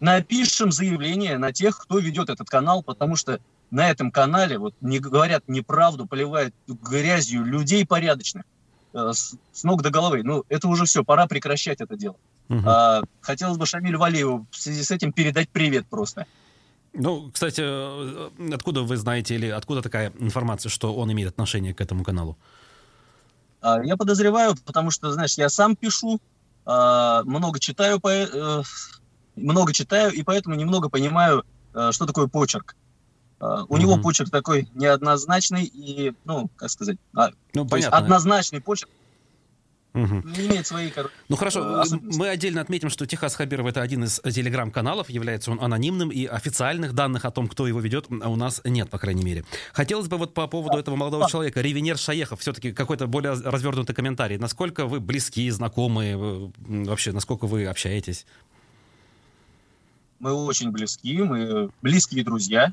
напишем 0.00 0.72
заявление 0.72 1.38
на 1.38 1.52
тех, 1.52 1.78
кто 1.78 1.98
ведет 1.98 2.30
этот 2.30 2.48
канал, 2.48 2.82
потому 2.82 3.16
что 3.16 3.38
на 3.70 3.90
этом 3.90 4.10
канале 4.10 4.58
вот 4.58 4.74
не 4.80 4.98
говорят 4.98 5.44
неправду, 5.46 6.06
поливают 6.06 6.54
грязью 6.66 7.44
людей 7.44 7.86
порядочных 7.86 8.44
э, 8.92 9.12
с, 9.12 9.36
с 9.52 9.64
ног 9.64 9.82
до 9.82 9.90
головы. 9.90 10.22
Ну, 10.24 10.44
это 10.48 10.68
уже 10.68 10.86
все, 10.86 11.04
пора 11.04 11.26
прекращать 11.26 11.80
это 11.80 11.96
дело. 11.96 12.16
Угу. 12.48 12.62
А, 12.66 13.02
хотелось 13.20 13.58
бы 13.58 13.66
Шамилю 13.66 13.98
Валиеву 13.98 14.46
в 14.50 14.56
связи 14.56 14.82
с 14.82 14.90
этим 14.90 15.12
передать 15.12 15.48
привет 15.50 15.86
просто. 15.86 16.26
Ну, 16.92 17.30
кстати, 17.30 17.62
э, 17.64 18.30
откуда 18.52 18.82
вы 18.82 18.96
знаете 18.96 19.36
или 19.36 19.46
откуда 19.46 19.82
такая 19.82 20.12
информация, 20.18 20.70
что 20.70 20.94
он 20.94 21.12
имеет 21.12 21.28
отношение 21.28 21.72
к 21.72 21.80
этому 21.80 22.02
каналу? 22.02 22.36
А, 23.60 23.82
я 23.84 23.96
подозреваю, 23.96 24.56
потому 24.64 24.90
что, 24.90 25.12
знаешь, 25.12 25.34
я 25.34 25.48
сам 25.48 25.76
пишу, 25.76 26.20
а, 26.66 27.22
много 27.24 27.60
читаю 27.60 28.00
по, 28.00 28.08
э, 28.08 28.62
много 29.40 29.72
читаю, 29.72 30.12
и 30.12 30.22
поэтому 30.22 30.54
немного 30.54 30.88
понимаю, 30.88 31.44
э, 31.74 31.90
что 31.92 32.06
такое 32.06 32.26
почерк. 32.26 32.76
Uh, 33.38 33.64
у 33.68 33.76
mm-hmm. 33.76 33.80
него 33.80 33.96
почерк 33.96 34.30
такой 34.30 34.68
неоднозначный 34.74 35.64
и, 35.64 36.12
ну, 36.26 36.50
как 36.56 36.68
сказать, 36.68 36.98
а, 37.16 37.30
ну, 37.54 37.66
есть 37.74 37.88
однозначный 37.88 38.60
почерк 38.60 38.90
Угу. 39.92 40.04
Имеет 40.04 40.66
своей 40.66 40.92
Ну 41.28 41.36
хорошо, 41.36 41.82
э, 41.82 41.84
мы 42.16 42.28
отдельно 42.28 42.60
отметим, 42.60 42.90
что 42.90 43.06
Техас 43.06 43.34
Хабиров 43.34 43.66
это 43.66 43.82
один 43.82 44.04
из 44.04 44.20
телеграм-каналов, 44.20 45.10
является 45.10 45.50
он 45.50 45.60
анонимным, 45.60 46.10
и 46.10 46.26
официальных 46.26 46.92
данных 46.92 47.24
о 47.24 47.32
том, 47.32 47.48
кто 47.48 47.66
его 47.66 47.80
ведет, 47.80 48.06
у 48.08 48.36
нас 48.36 48.60
нет, 48.64 48.88
по 48.88 48.98
крайней 48.98 49.24
мере. 49.24 49.44
Хотелось 49.72 50.06
бы 50.06 50.16
вот 50.16 50.32
по 50.32 50.46
поводу 50.46 50.78
этого 50.78 50.94
молодого 50.94 51.28
человека, 51.28 51.60
Ревенер 51.60 51.98
Шаехов, 51.98 52.40
все-таки 52.40 52.72
какой-то 52.72 53.08
более 53.08 53.32
развернутый 53.32 53.94
комментарий. 53.94 54.38
Насколько 54.38 54.86
вы 54.86 55.00
близки, 55.00 55.50
знакомы, 55.50 56.52
вообще, 56.58 57.10
насколько 57.10 57.46
вы 57.46 57.66
общаетесь? 57.66 58.26
Мы 60.20 60.32
очень 60.34 60.70
близки, 60.70 61.20
мы 61.22 61.70
близкие 61.82 62.24
друзья, 62.24 62.72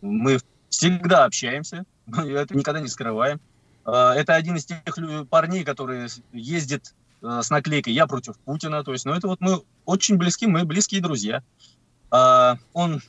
мы 0.00 0.38
всегда 0.68 1.24
общаемся, 1.24 1.84
мы 2.06 2.30
это 2.30 2.56
никогда 2.56 2.80
не 2.80 2.88
скрываем. 2.88 3.40
А, 3.84 4.14
это 4.14 4.34
один 4.34 4.56
из 4.56 4.66
тех 4.66 4.82
парней, 5.30 5.64
который 5.64 6.08
ездит 6.32 6.94
э, 7.22 7.40
с 7.42 7.50
наклейкой 7.50 7.94
«Я 7.94 8.06
против 8.06 8.36
Путина». 8.38 8.84
То 8.84 8.92
есть, 8.92 9.04
ну, 9.04 9.12
это 9.14 9.28
вот 9.28 9.40
мы 9.40 9.62
очень 9.86 10.16
близки, 10.16 10.46
мы 10.46 10.64
близкие 10.64 11.00
друзья. 11.00 11.42
Э, 12.10 12.56
он 12.72 13.00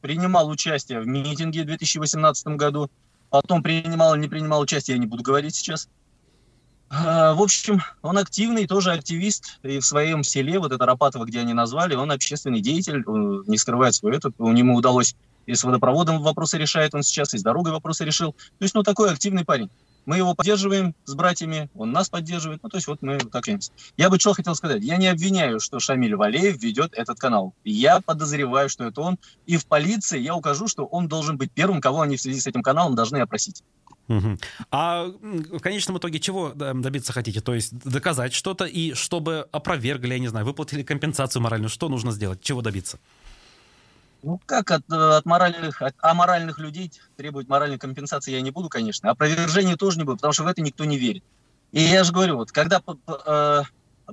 принимал 0.00 0.48
участие 0.48 1.00
в 1.00 1.06
митинге 1.06 1.62
в 1.62 1.66
2018 1.66 2.46
году, 2.48 2.90
потом 3.30 3.62
принимал 3.62 4.14
не 4.16 4.28
принимал 4.28 4.60
участие, 4.60 4.96
я 4.96 5.00
не 5.00 5.06
буду 5.06 5.22
говорить 5.22 5.54
сейчас. 5.54 5.88
Э, 6.92 7.32
в 7.32 7.40
общем, 7.40 7.80
он 8.02 8.18
активный, 8.18 8.66
тоже 8.66 8.92
активист, 8.92 9.58
и 9.62 9.78
в 9.78 9.86
своем 9.86 10.22
селе, 10.22 10.58
вот 10.58 10.72
это 10.72 10.84
Рапатово, 10.84 11.24
где 11.24 11.40
они 11.40 11.54
назвали, 11.54 11.94
он 11.94 12.12
общественный 12.12 12.60
деятель, 12.60 13.02
он 13.06 13.44
не 13.46 13.56
скрывает 13.56 13.94
свой 13.94 14.16
этот, 14.16 14.34
у 14.38 14.52
него 14.52 14.74
удалось 14.74 15.14
и 15.46 15.54
с 15.54 15.64
водопроводом 15.64 16.22
вопросы 16.22 16.58
решает 16.58 16.94
он 16.94 17.02
сейчас, 17.02 17.34
и 17.34 17.38
с 17.38 17.42
дорогой 17.42 17.72
вопросы 17.72 18.04
решил. 18.04 18.32
То 18.32 18.62
есть, 18.62 18.74
ну, 18.74 18.82
такой 18.82 19.10
активный 19.10 19.44
парень. 19.44 19.70
Мы 20.04 20.16
его 20.16 20.34
поддерживаем 20.34 20.96
с 21.04 21.14
братьями, 21.14 21.70
он 21.76 21.92
нас 21.92 22.08
поддерживает. 22.08 22.60
Ну, 22.62 22.68
то 22.68 22.76
есть 22.76 22.88
вот 22.88 23.02
мы 23.02 23.18
так 23.18 23.44
женимся. 23.44 23.70
Я 23.96 24.10
бы 24.10 24.18
что 24.18 24.34
хотел 24.34 24.56
сказать. 24.56 24.82
Я 24.82 24.96
не 24.96 25.06
обвиняю, 25.06 25.60
что 25.60 25.78
Шамиль 25.78 26.16
Валеев 26.16 26.60
ведет 26.60 26.92
этот 26.94 27.20
канал. 27.20 27.54
Я 27.62 28.00
подозреваю, 28.00 28.68
что 28.68 28.84
это 28.84 29.00
он. 29.00 29.18
И 29.46 29.56
в 29.56 29.66
полиции 29.66 30.18
я 30.18 30.34
укажу, 30.34 30.66
что 30.66 30.86
он 30.86 31.06
должен 31.06 31.36
быть 31.36 31.52
первым, 31.52 31.80
кого 31.80 32.00
они 32.00 32.16
в 32.16 32.20
связи 32.20 32.40
с 32.40 32.48
этим 32.48 32.62
каналом 32.62 32.96
должны 32.96 33.18
опросить. 33.18 33.62
А 34.70 35.06
в 35.06 35.60
конечном 35.60 35.98
итоге 35.98 36.18
чего 36.20 36.52
добиться 36.54 37.12
хотите? 37.12 37.40
То 37.40 37.54
есть 37.54 37.78
доказать 37.78 38.32
что-то 38.32 38.64
и 38.64 38.94
чтобы 38.94 39.48
опровергли, 39.52 40.14
я 40.14 40.18
не 40.18 40.28
знаю, 40.28 40.44
выплатили 40.44 40.82
компенсацию 40.82 41.42
моральную, 41.42 41.70
что 41.70 41.88
нужно 41.88 42.12
сделать, 42.12 42.40
чего 42.42 42.62
добиться? 42.62 42.98
Ну, 44.22 44.40
как 44.46 44.70
от, 44.70 44.82
э, 44.90 44.94
от 44.94 45.26
моральных, 45.26 45.82
от 45.82 45.94
аморальных 46.00 46.58
людей 46.60 46.92
требовать 47.16 47.48
моральной 47.48 47.78
компенсации 47.78 48.32
я 48.32 48.40
не 48.40 48.52
буду, 48.52 48.68
конечно. 48.68 49.10
Опровержения 49.10 49.76
тоже 49.76 49.98
не 49.98 50.04
буду, 50.04 50.18
потому 50.18 50.32
что 50.32 50.44
в 50.44 50.46
это 50.46 50.62
никто 50.62 50.84
не 50.84 50.96
верит. 50.96 51.24
И 51.72 51.80
я 51.80 52.04
же 52.04 52.12
говорю, 52.12 52.36
вот, 52.36 52.52
когда 52.52 52.80
э, 53.26 53.62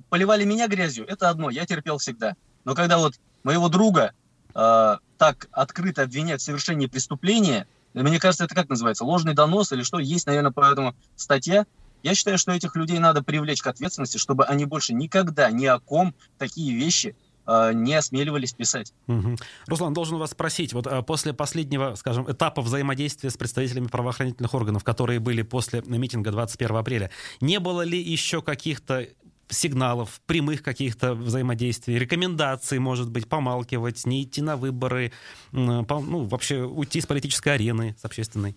поливали 0.10 0.46
меня 0.46 0.68
грязью, 0.68 1.06
это 1.08 1.30
одно, 1.30 1.52
я 1.52 1.66
терпел 1.66 2.00
всегда. 2.00 2.36
Но 2.66 2.74
когда 2.74 2.98
вот 2.98 3.20
моего 3.44 3.70
друга 3.70 4.14
э, 4.56 4.98
так 5.18 5.48
открыто 5.52 6.04
обвинять 6.04 6.42
в 6.42 6.44
совершении 6.44 6.88
преступления, 6.88 7.68
мне 7.94 8.20
кажется, 8.20 8.46
это 8.46 8.56
как 8.56 8.70
называется, 8.70 9.06
ложный 9.06 9.34
донос 9.34 9.72
или 9.72 9.84
что, 9.84 10.00
есть, 10.00 10.28
наверное, 10.28 10.52
поэтому 10.52 10.96
статья. 11.16 11.66
Я 12.02 12.16
считаю, 12.16 12.38
что 12.38 12.54
этих 12.54 12.76
людей 12.76 12.98
надо 13.00 13.22
привлечь 13.22 13.62
к 13.62 13.68
ответственности, 13.68 14.18
чтобы 14.18 14.46
они 14.46 14.66
больше 14.66 14.94
никогда 14.94 15.52
ни 15.52 15.66
о 15.66 15.80
ком 15.80 16.16
такие 16.38 16.74
вещи 16.74 17.16
Э, 17.50 17.72
не 17.74 17.96
осмеливались 17.96 18.54
писать. 18.54 18.94
Угу. 19.08 19.38
Руслан, 19.66 19.94
должен 19.94 20.20
вас 20.20 20.32
спросить, 20.32 20.72
вот 20.74 20.86
э, 20.86 21.02
после 21.02 21.34
последнего, 21.34 21.96
скажем, 21.96 22.32
этапа 22.32 22.62
взаимодействия 22.62 23.32
с 23.32 23.38
представителями 23.38 23.88
правоохранительных 23.88 24.54
органов, 24.54 24.84
которые 24.84 25.20
были 25.20 25.42
после 25.42 25.82
митинга 25.88 26.32
21 26.32 26.76
апреля, 26.76 27.10
не 27.42 27.60
было 27.60 27.82
ли 27.82 28.00
еще 28.00 28.44
каких-то 28.44 29.08
сигналов, 29.50 30.22
прямых 30.26 30.64
каких-то 30.64 31.14
взаимодействий, 31.14 31.98
рекомендаций, 31.98 32.80
может 32.80 33.10
быть, 33.10 33.28
помалкивать, 33.28 34.06
не 34.06 34.24
идти 34.24 34.42
на 34.42 34.56
выборы, 34.58 35.12
ну, 35.52 35.84
вообще 35.84 36.64
уйти 36.64 37.02
с 37.02 37.06
политической 37.06 37.56
арены, 37.56 37.96
с 38.00 38.06
общественной? 38.06 38.56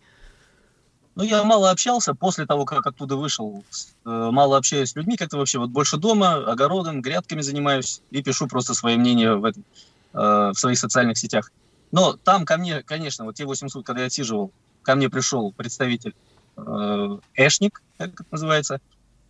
Ну, 1.15 1.25
я 1.25 1.45
мало 1.45 1.71
общался 1.71 2.15
после 2.15 2.47
того, 2.47 2.65
как 2.65 2.87
оттуда 2.87 3.17
вышел. 3.17 3.65
Э, 4.07 4.31
мало 4.33 4.57
общаюсь 4.57 4.91
с 4.91 4.97
людьми, 4.97 5.17
как-то 5.17 5.37
вообще 5.37 5.59
вот 5.59 5.69
больше 5.69 5.99
дома, 5.99 6.37
огородом, 6.51 7.03
грядками 7.03 7.43
занимаюсь 7.43 8.01
и 8.11 8.23
пишу 8.23 8.47
просто 8.47 8.73
свое 8.73 8.97
мнение 8.97 9.35
в, 9.35 9.45
этом, 9.45 9.63
э, 10.15 10.19
в 10.19 10.55
своих 10.55 10.79
социальных 10.79 11.19
сетях. 11.19 11.53
Но 11.91 12.15
там 12.15 12.47
ко 12.47 12.57
мне, 12.57 12.83
конечно, 12.83 13.27
вот 13.27 13.35
те 13.35 13.45
8 13.45 13.69
суток, 13.69 13.87
когда 13.87 14.01
я 14.03 14.07
отсиживал, 14.07 14.53
ко 14.83 14.95
мне 14.95 15.11
пришел 15.11 15.53
представитель 15.53 16.15
э, 16.57 17.19
Эшник, 17.35 17.83
как 17.99 18.15
это 18.15 18.25
называется. 18.31 18.81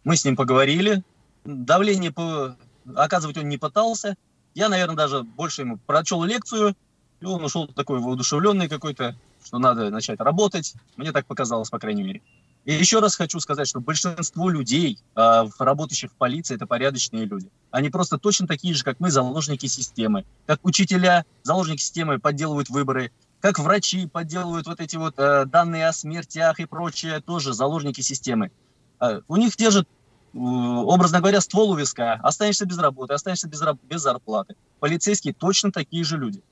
Мы 0.05 0.17
с 0.17 0.25
ним 0.25 0.37
поговорили. 0.37 1.03
Давление 1.45 2.13
по... 2.13 2.57
оказывать 2.95 3.39
он 3.39 3.49
не 3.49 3.59
пытался. 3.59 4.17
Я, 4.55 4.69
наверное, 4.69 4.97
даже 4.97 5.23
больше 5.23 5.63
ему 5.63 5.79
прочел 5.79 6.23
лекцию, 6.25 6.77
и 7.21 7.25
он 7.25 7.43
ушел 7.45 7.67
такой 7.67 8.01
воодушевленный 8.01 8.69
какой-то, 8.69 9.17
что 9.45 9.59
надо 9.59 9.91
начать 9.91 10.21
работать. 10.21 10.75
Мне 10.97 11.13
так 11.13 11.27
показалось, 11.27 11.71
по 11.71 11.79
крайней 11.79 12.03
мере. 12.03 12.23
И 12.65 12.73
еще 12.73 13.01
раз 13.01 13.17
хочу 13.17 13.41
сказать, 13.41 13.67
что 13.67 13.81
большинство 13.81 14.49
людей, 14.49 14.99
э, 15.17 15.45
работающих 15.59 16.13
в 16.13 16.15
полиции, 16.15 16.55
это 16.55 16.67
порядочные 16.67 17.25
люди. 17.25 17.49
Они 17.73 17.91
просто 17.91 18.19
точно 18.19 18.47
такие 18.47 18.75
же, 18.75 18.85
как 18.85 19.01
мы, 19.01 19.11
заложники 19.11 19.67
системы. 19.67 20.25
Как 20.47 20.61
учителя, 20.65 21.25
заложники 21.43 21.81
системы 21.81 22.21
подделывают 22.21 22.71
выборы. 22.71 23.11
Как 23.41 23.59
врачи 23.59 24.07
подделывают 24.07 24.69
вот 24.69 24.81
эти 24.81 24.97
вот 24.97 25.15
э, 25.19 25.45
данные 25.47 25.89
о 25.89 25.93
смертях 25.93 26.61
и 26.61 26.65
прочее, 26.65 27.21
тоже 27.21 27.53
заложники 27.53 28.01
системы. 28.01 28.53
Э, 29.01 29.23
у 29.27 29.37
них 29.37 29.57
держат, 29.57 29.89
э, 29.89 30.02
образно 30.35 31.21
говоря, 31.21 31.41
ствол 31.41 31.71
у 31.71 31.77
виска. 31.77 32.15
Останешься 32.23 32.67
без 32.67 32.79
работы, 32.79 33.15
останешься 33.15 33.49
без, 33.49 33.63
без 33.83 34.01
зарплаты. 34.01 34.57
Полицейские 34.81 35.35
точно 35.35 35.71
такие 35.73 36.05
же 36.05 36.19
люди. 36.19 36.43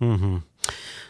Угу. 0.00 0.42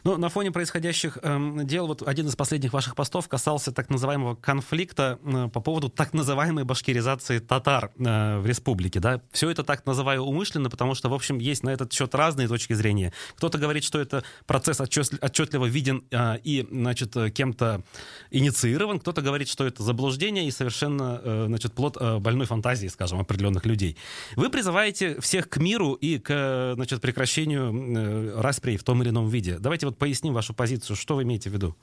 Ну, 0.07 0.17
на 0.19 0.29
фоне 0.29 0.53
происходящих 0.53 1.19
э, 1.21 1.65
дел, 1.65 1.89
вот 1.89 2.07
один 2.07 2.29
из 2.29 2.37
последних 2.37 2.73
ваших 2.73 2.95
постов 2.95 3.27
касался 3.27 3.73
так 3.73 3.91
называемого 3.91 4.37
конфликта 4.37 5.19
э, 5.25 5.49
по 5.53 5.59
поводу 5.59 5.89
так 5.89 6.15
называемой 6.15 6.63
башкиризации 6.63 7.41
татар 7.41 7.91
э, 7.99 8.39
в 8.39 8.47
республике, 8.47 9.01
да. 9.01 9.21
Все 9.33 9.51
это 9.51 9.65
так 9.65 9.85
называю 9.85 10.23
умышленно, 10.23 10.71
потому 10.71 10.95
что, 10.95 11.09
в 11.09 11.15
общем, 11.15 11.39
есть 11.39 11.65
на 11.65 11.71
этот 11.71 11.93
счет 11.93 12.15
разные 12.15 12.47
точки 12.47 12.73
зрения. 12.75 13.13
Кто-то 13.35 13.59
говорит, 13.59 13.83
что 13.83 13.99
это 13.99 14.23
процесс 14.47 14.81
отчетливо 14.81 15.67
виден 15.67 16.05
э, 16.13 16.39
и, 16.45 16.65
значит, 16.71 17.17
кем-то 17.35 17.83
инициирован, 18.31 19.01
кто-то 19.01 19.23
говорит, 19.23 19.49
что 19.49 19.67
это 19.67 19.83
заблуждение 19.83 20.47
и 20.47 20.53
совершенно, 20.53 21.21
э, 21.21 21.45
значит, 21.49 21.73
плод 21.73 21.97
э, 21.99 22.19
больной 22.19 22.47
фантазии, 22.47 22.87
скажем, 22.87 23.19
определенных 23.19 23.67
людей. 23.67 23.97
Вы 24.37 24.51
призываете 24.51 25.21
всех 25.21 25.49
к 25.49 25.57
миру 25.57 25.95
и 25.95 26.21
к, 26.21 26.75
значит, 26.77 27.01
прекращению 27.01 27.75
э, 27.75 28.41
распри 28.41 28.77
в 28.77 28.85
том 28.85 29.03
или 29.03 29.09
ином 29.09 29.29
виде. 29.29 29.59
Давайте 29.59 29.87
вот 29.87 29.96
поясним 29.99 30.35
вашу 30.35 30.55
позицию. 30.55 30.97
Что 30.97 31.17
вы 31.17 31.23
имеете 31.23 31.51
в 31.51 31.53
виду? 31.53 31.77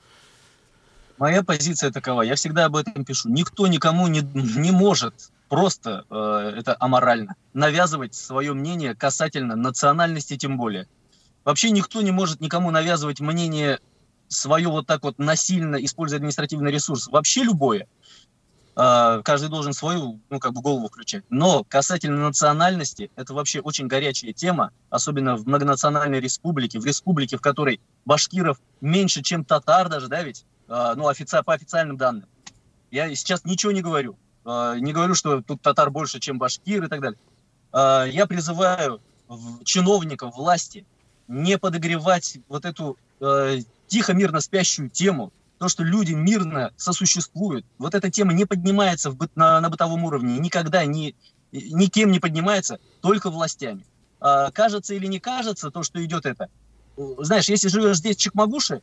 Моя 1.18 1.42
позиция 1.42 1.90
такова. 1.90 2.22
Я 2.22 2.34
всегда 2.34 2.64
об 2.64 2.76
этом 2.76 3.04
пишу. 3.04 3.28
Никто 3.28 3.66
никому 3.66 4.08
не, 4.08 4.20
не 4.20 4.72
может 4.72 5.30
просто, 5.48 6.04
э, 6.10 6.54
это 6.58 6.76
аморально, 6.80 7.36
навязывать 7.52 8.14
свое 8.14 8.52
мнение 8.52 8.94
касательно 8.94 9.54
национальности 9.54 10.36
тем 10.36 10.56
более. 10.56 10.88
Вообще 11.44 11.70
никто 11.70 12.02
не 12.02 12.10
может 12.10 12.40
никому 12.40 12.70
навязывать 12.70 13.20
мнение 13.20 13.78
свое 14.28 14.68
вот 14.68 14.86
так 14.86 15.02
вот 15.04 15.18
насильно, 15.18 15.76
используя 15.76 16.18
административный 16.18 16.72
ресурс. 16.72 17.06
Вообще 17.08 17.44
любое. 17.44 17.86
А, 18.76 19.22
каждый 19.22 19.48
должен 19.48 19.72
свою, 19.72 20.20
ну, 20.30 20.40
как 20.40 20.52
бы 20.52 20.60
голову 20.60 20.88
включать. 20.88 21.24
Но 21.30 21.64
касательно 21.64 22.20
национальности, 22.20 23.10
это 23.14 23.32
вообще 23.34 23.60
очень 23.60 23.86
горячая 23.86 24.32
тема, 24.32 24.70
особенно 24.90 25.36
в 25.36 25.46
многонациональной 25.46 26.20
республике, 26.20 26.80
в 26.80 26.84
республике, 26.84 27.36
в 27.36 27.40
которой 27.40 27.80
башкиров 28.04 28.58
меньше, 28.80 29.22
чем 29.22 29.44
татар 29.44 29.88
даже, 29.88 30.08
да, 30.08 30.22
ведь, 30.22 30.44
а, 30.68 30.94
ну, 30.94 31.06
офици... 31.06 31.40
по 31.44 31.54
официальным 31.54 31.96
данным. 31.96 32.28
Я 32.90 33.14
сейчас 33.14 33.44
ничего 33.44 33.72
не 33.72 33.82
говорю. 33.82 34.16
А, 34.44 34.74
не 34.74 34.92
говорю, 34.92 35.14
что 35.14 35.40
тут 35.40 35.62
татар 35.62 35.90
больше, 35.90 36.18
чем 36.18 36.38
башкир 36.38 36.84
и 36.84 36.88
так 36.88 37.00
далее. 37.00 37.18
Я 38.12 38.26
призываю 38.28 39.00
чиновников 39.64 40.36
власти 40.36 40.86
не 41.26 41.58
подогревать 41.58 42.38
вот 42.46 42.64
эту 42.64 42.96
тихо, 43.88 44.14
мирно 44.14 44.40
спящую 44.40 44.90
тему, 44.90 45.32
то, 45.58 45.68
что 45.68 45.84
люди 45.84 46.12
мирно 46.12 46.72
сосуществуют, 46.76 47.64
вот 47.78 47.94
эта 47.94 48.10
тема 48.10 48.32
не 48.32 48.44
поднимается 48.44 49.10
в, 49.10 49.28
на, 49.34 49.60
на 49.60 49.70
бытовом 49.70 50.04
уровне, 50.04 50.38
никогда 50.38 50.84
ни, 50.84 51.14
никем 51.52 52.10
не 52.10 52.20
поднимается, 52.20 52.78
только 53.00 53.30
властями. 53.30 53.86
А, 54.20 54.50
кажется 54.50 54.94
или 54.94 55.06
не 55.06 55.20
кажется 55.20 55.70
то, 55.70 55.82
что 55.82 56.04
идет 56.04 56.26
это? 56.26 56.48
Знаешь, 56.96 57.48
если 57.48 57.68
живешь 57.68 57.98
здесь, 57.98 58.16
в 58.16 58.20
Чекмагуше, 58.20 58.82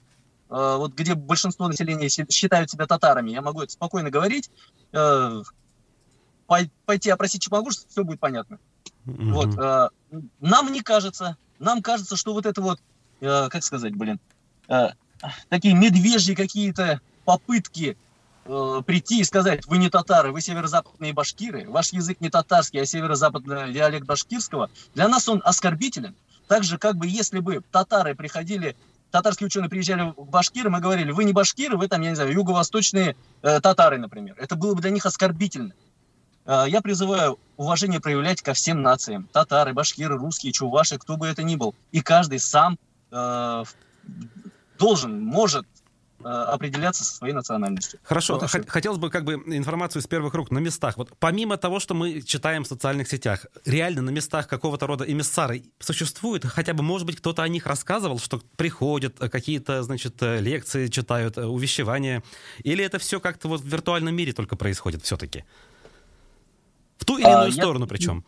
а, 0.50 0.78
вот 0.78 0.94
где 0.94 1.16
большинство 1.16 1.68
населения 1.68 2.10
считают 2.10 2.70
себя 2.70 2.88
татарами, 2.88 3.32
я 3.32 3.42
могу 3.42 3.62
это 3.62 3.72
спокойно 3.72 4.10
говорить, 4.10 4.50
а, 4.94 5.42
пойти 6.86 7.10
опросить 7.10 7.42
Чекмагуш, 7.42 7.86
все 7.88 8.04
будет 8.04 8.20
понятно. 8.20 8.60
Mm-hmm. 9.06 9.32
Вот, 9.32 9.60
а, 9.60 9.90
нам 10.40 10.72
не 10.72 10.82
кажется, 10.82 11.38
нам 11.60 11.82
кажется, 11.82 12.16
что 12.16 12.34
вот 12.34 12.46
это 12.46 12.62
вот, 12.62 12.80
а, 13.22 13.50
как 13.50 13.63
сказать, 13.63 13.96
блин, 13.96 14.20
такие 15.50 15.74
медвежьи 15.74 16.36
какие-то 16.36 17.01
попытки 17.25 17.98
э, 18.46 18.82
прийти 18.86 19.22
и 19.22 19.24
сказать, 19.24 19.66
вы 19.68 19.78
не 19.78 19.90
татары, 19.90 20.32
вы 20.32 20.42
северо-западные 20.42 21.13
башкиры, 21.13 21.70
ваш 21.70 21.94
язык 21.94 22.20
не 22.20 22.30
татарский, 22.30 22.82
а 22.82 22.86
северо-западный 22.86 23.74
диалект 23.74 24.06
башкирского, 24.06 24.70
для 24.94 25.08
нас 25.08 25.28
он 25.30 25.42
оскорбителен. 25.44 26.16
Так 26.48 26.63
же, 26.63 26.78
как 26.78 26.98
бы 26.98 27.08
если 27.08 27.40
бы 27.40 27.62
татары 27.72 28.16
приходили, 28.16 28.75
татарские 29.12 29.48
ученые 29.48 29.70
приезжали 29.70 30.13
в 30.18 30.30
Башкиры, 30.30 30.70
мы 30.70 30.80
говорили, 30.80 31.12
вы 31.12 31.24
не 31.24 31.34
башкиры, 31.34 31.78
вы 31.78 31.88
там, 31.88 32.01
я 32.01 32.10
не 32.10 32.16
знаю, 32.16 32.34
юго-восточные 32.34 33.16
э, 33.42 33.62
татары, 33.62 33.98
например. 34.00 34.36
Это 34.38 34.56
было 34.56 34.74
бы 34.74 34.82
для 34.82 34.90
них 34.90 35.06
оскорбительно. 35.06 35.74
Э, 36.46 36.66
я 36.68 36.82
призываю 36.82 37.40
уважение 37.58 38.00
проявлять 38.00 38.42
ко 38.42 38.54
всем 38.54 38.82
нациям. 38.82 39.30
Татары, 39.32 39.74
башкиры, 39.74 40.18
русские, 40.18 40.51
чуваши, 40.51 40.98
кто 40.98 41.18
бы 41.18 41.28
это 41.28 41.44
ни 41.44 41.56
был. 41.56 41.75
И 41.92 42.01
каждый 42.01 42.40
сам 42.40 42.78
э, 43.12 43.63
должен, 44.82 45.22
может 45.24 45.66
э, 46.24 46.28
определяться 46.28 47.04
со 47.04 47.16
своей 47.16 47.34
национальностью. 47.34 48.00
Хорошо, 48.04 48.40
вот 48.40 48.50
хотелось 48.68 48.98
бы 48.98 49.12
как 49.12 49.24
бы 49.24 49.34
информацию 49.34 50.02
из 50.02 50.08
первых 50.08 50.34
рук 50.34 50.50
на 50.50 50.58
местах. 50.58 50.98
Вот 50.98 51.10
помимо 51.20 51.58
того, 51.58 51.80
что 51.80 51.94
мы 51.94 52.22
читаем 52.22 52.64
в 52.64 52.68
социальных 52.68 53.08
сетях, 53.08 53.46
реально 53.66 54.02
на 54.02 54.10
местах 54.10 54.48
какого-то 54.48 54.88
рода 54.88 55.06
эмиссары 55.06 55.64
существуют? 55.80 56.46
Хотя 56.46 56.74
бы, 56.74 56.82
может 56.84 57.06
быть, 57.06 57.18
кто-то 57.18 57.44
о 57.44 57.48
них 57.48 57.68
рассказывал, 57.68 58.18
что 58.20 58.42
приходят 58.58 59.14
э, 59.22 59.30
какие-то, 59.30 59.84
значит, 59.84 60.16
э, 60.22 60.40
лекции 60.40 60.88
читают, 60.88 61.38
увещевания? 61.38 62.24
Или 62.64 62.84
это 62.84 62.98
все 62.98 63.20
как-то 63.20 63.48
вот 63.48 63.62
в 63.62 63.68
виртуальном 63.68 64.16
мире 64.16 64.34
только 64.34 64.56
происходит 64.56 65.04
все-таки? 65.04 65.46
В 66.98 67.06
ту 67.06 67.18
или 67.18 67.26
иную 67.26 67.50
а, 67.50 67.52
сторону 67.52 67.86
я... 67.86 67.90
причем? 67.90 68.26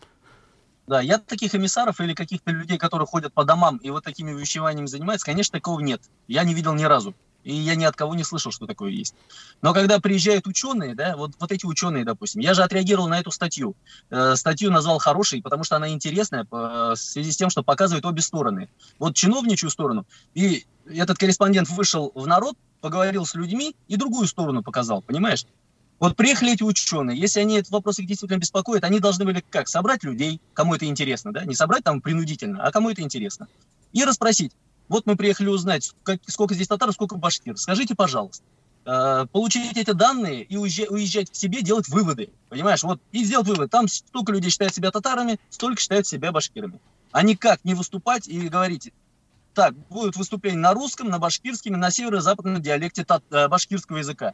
Да, 0.85 0.99
я 1.01 1.17
таких 1.17 1.55
эмиссаров 1.55 2.01
или 2.01 2.13
каких-то 2.13 2.51
людей, 2.51 2.77
которые 2.77 3.07
ходят 3.07 3.33
по 3.33 3.45
домам 3.45 3.77
и 3.77 3.89
вот 3.89 4.03
такими 4.03 4.33
увещеваниями 4.33 4.87
занимаются, 4.87 5.25
конечно, 5.25 5.57
такого 5.57 5.79
нет. 5.79 6.01
Я 6.27 6.43
не 6.43 6.53
видел 6.53 6.73
ни 6.73 6.83
разу. 6.83 7.15
И 7.43 7.53
я 7.53 7.75
ни 7.75 7.83
от 7.83 7.95
кого 7.95 8.15
не 8.15 8.23
слышал, 8.23 8.51
что 8.51 8.65
такое 8.67 8.91
есть. 8.91 9.15
Но 9.61 9.73
когда 9.73 9.99
приезжают 9.99 10.47
ученые, 10.47 10.95
да, 10.95 11.17
вот, 11.17 11.31
вот 11.39 11.51
эти 11.51 11.65
ученые, 11.65 12.05
допустим, 12.05 12.41
я 12.41 12.53
же 12.53 12.63
отреагировал 12.63 13.07
на 13.07 13.19
эту 13.19 13.31
статью. 13.31 13.75
Э, 14.09 14.35
статью 14.35 14.71
назвал 14.71 14.97
хорошей, 14.99 15.41
потому 15.41 15.65
что 15.65 15.75
она 15.75 15.89
интересная 15.89 16.45
по, 16.45 16.91
в 16.91 16.95
связи 16.95 17.31
с 17.31 17.37
тем, 17.37 17.49
что 17.49 17.61
показывает 17.61 18.05
обе 18.05 18.21
стороны. 18.21 18.69
Вот 18.97 19.15
чиновничью 19.15 19.69
сторону. 19.69 20.05
И 20.33 20.65
этот 20.85 21.17
корреспондент 21.17 21.69
вышел 21.69 22.11
в 22.15 22.27
народ, 22.27 22.55
поговорил 22.79 23.25
с 23.25 23.35
людьми 23.35 23.75
и 23.87 23.97
другую 23.97 24.27
сторону 24.27 24.63
показал, 24.63 25.01
понимаешь? 25.01 25.45
Вот 26.03 26.17
приехали 26.17 26.51
эти 26.51 26.63
ученые, 26.63 27.17
если 27.17 27.39
они 27.39 27.55
этот 27.55 27.71
вопрос 27.71 27.97
их 27.97 28.07
действительно 28.07 28.37
беспокоят, 28.37 28.83
они 28.83 28.99
должны 28.99 29.23
были 29.23 29.41
как? 29.49 29.69
Собрать 29.69 30.03
людей, 30.03 30.41
кому 30.53 30.75
это 30.75 30.83
интересно, 30.83 31.31
да? 31.31 31.45
Не 31.45 31.55
собрать 31.55 31.85
там 31.85 32.01
принудительно, 32.01 32.61
а 32.61 32.73
кому 32.73 32.89
это 32.89 33.01
интересно. 33.01 33.47
И 33.93 34.03
расспросить. 34.03 34.51
Вот 34.89 35.05
мы 35.05 35.15
приехали 35.15 35.47
узнать, 35.47 35.93
как, 36.03 36.19
сколько 36.27 36.55
здесь 36.55 36.67
татар, 36.67 36.91
сколько 36.91 37.15
башкир. 37.15 37.57
Скажите, 37.57 37.95
пожалуйста. 37.95 38.43
Э, 38.85 39.27
получить 39.31 39.77
эти 39.77 39.91
данные 39.91 40.43
и 40.43 40.57
уезжать, 40.57 40.91
уезжать 40.91 41.31
к 41.31 41.35
себе, 41.35 41.61
делать 41.61 41.87
выводы. 41.87 42.31
Понимаешь? 42.49 42.83
Вот 42.83 42.99
и 43.13 43.23
сделать 43.23 43.47
вывод. 43.47 43.71
Там 43.71 43.87
столько 43.87 44.33
людей 44.33 44.51
считают 44.51 44.75
себя 44.75 44.91
татарами, 44.91 45.39
столько 45.49 45.79
считают 45.79 46.05
себя 46.05 46.33
башкирами. 46.33 46.81
А 47.13 47.23
никак 47.23 47.63
не 47.63 47.75
выступать 47.75 48.27
и 48.27 48.49
говорить, 48.49 48.91
так, 49.53 49.73
будет 49.87 50.17
выступление 50.17 50.59
на 50.59 50.73
русском, 50.73 51.07
на 51.07 51.17
башкирском, 51.17 51.79
на 51.79 51.91
северо-западном 51.91 52.61
диалекте 52.61 53.05
тат, 53.05 53.23
э, 53.31 53.47
башкирского 53.47 53.99
языка 53.99 54.33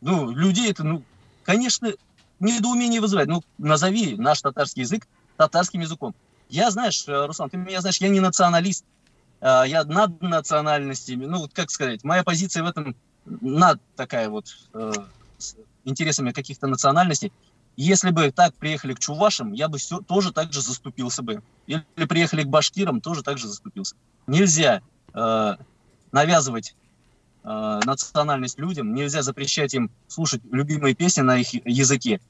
ну, 0.00 0.30
людей 0.30 0.70
это, 0.70 0.84
ну, 0.84 1.02
конечно, 1.44 1.92
недоумение 2.40 3.00
вызывает. 3.00 3.28
Ну, 3.28 3.42
назови 3.58 4.16
наш 4.16 4.40
татарский 4.40 4.82
язык 4.82 5.06
татарским 5.36 5.80
языком. 5.80 6.14
Я, 6.48 6.70
знаешь, 6.70 7.04
э, 7.06 7.26
Руслан, 7.26 7.50
ты 7.50 7.56
меня 7.56 7.80
знаешь, 7.80 7.98
я 7.98 8.08
не 8.08 8.20
националист, 8.20 8.84
а, 9.40 9.64
я 9.64 9.84
над 9.84 10.20
национальностями, 10.20 11.26
ну, 11.26 11.38
вот 11.38 11.52
как 11.52 11.70
сказать, 11.70 12.04
моя 12.04 12.24
позиция 12.24 12.62
в 12.62 12.66
этом 12.66 12.96
над 13.24 13.80
такая 13.96 14.28
вот, 14.28 14.46
э, 14.74 14.92
с 15.36 15.56
интересами 15.84 16.32
каких-то 16.32 16.66
национальностей. 16.66 17.32
Если 17.76 18.10
бы 18.10 18.32
так 18.32 18.54
приехали 18.54 18.94
к 18.94 18.98
чувашам, 18.98 19.52
я 19.52 19.68
бы 19.68 19.78
все, 19.78 20.00
тоже 20.00 20.32
так 20.32 20.52
же 20.52 20.60
заступился 20.60 21.22
бы. 21.22 21.42
Или 21.66 21.84
приехали 22.08 22.42
к 22.42 22.48
башкирам, 22.48 23.00
тоже 23.00 23.22
так 23.22 23.38
же 23.38 23.46
заступился. 23.46 23.94
Нельзя 24.26 24.80
э, 25.14 25.56
навязывать 26.10 26.74
э, 27.44 27.80
национальность 27.84 28.58
людям, 28.58 28.94
нельзя 28.94 29.22
запрещать 29.22 29.74
им 29.74 29.90
слушать 30.06 30.40
любимые 30.50 30.94
песни 30.94 31.22
на 31.22 31.38
их 31.38 31.52
языке. 31.66 32.20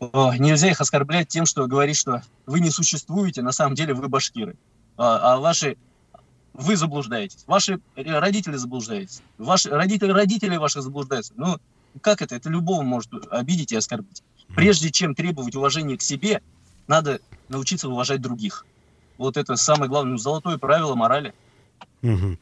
О, 0.00 0.34
нельзя 0.34 0.70
их 0.70 0.80
оскорблять 0.80 1.28
тем, 1.28 1.44
что 1.44 1.66
говорить, 1.66 1.96
что 1.96 2.22
вы 2.46 2.60
не 2.60 2.70
существуете, 2.70 3.42
на 3.42 3.52
самом 3.52 3.74
деле 3.74 3.94
вы 3.94 4.08
башкиры. 4.08 4.56
А, 4.96 5.34
а 5.34 5.36
ваши 5.38 5.76
вы 6.52 6.76
заблуждаетесь, 6.76 7.44
ваши 7.46 7.80
родители 7.96 8.56
заблуждаются, 8.56 9.22
ваши 9.38 9.70
родители 9.70 10.10
родители 10.10 10.56
ваши 10.56 10.80
заблуждаются. 10.80 11.32
Ну, 11.36 11.58
как 12.00 12.22
это? 12.22 12.36
Это 12.36 12.48
любого 12.48 12.82
может 12.82 13.10
обидеть 13.30 13.72
и 13.72 13.76
оскорбить. 13.76 14.22
Прежде 14.54 14.90
чем 14.90 15.14
требовать 15.14 15.54
уважения 15.54 15.96
к 15.96 16.02
себе, 16.02 16.42
надо 16.86 17.20
научиться 17.48 17.88
уважать 17.88 18.20
других. 18.20 18.66
Вот 19.18 19.36
это 19.36 19.56
самое 19.56 19.88
главное, 19.88 20.12
ну, 20.12 20.18
золотое 20.18 20.58
правило 20.58 20.94
морали. 20.94 21.34
Угу. 22.02 22.38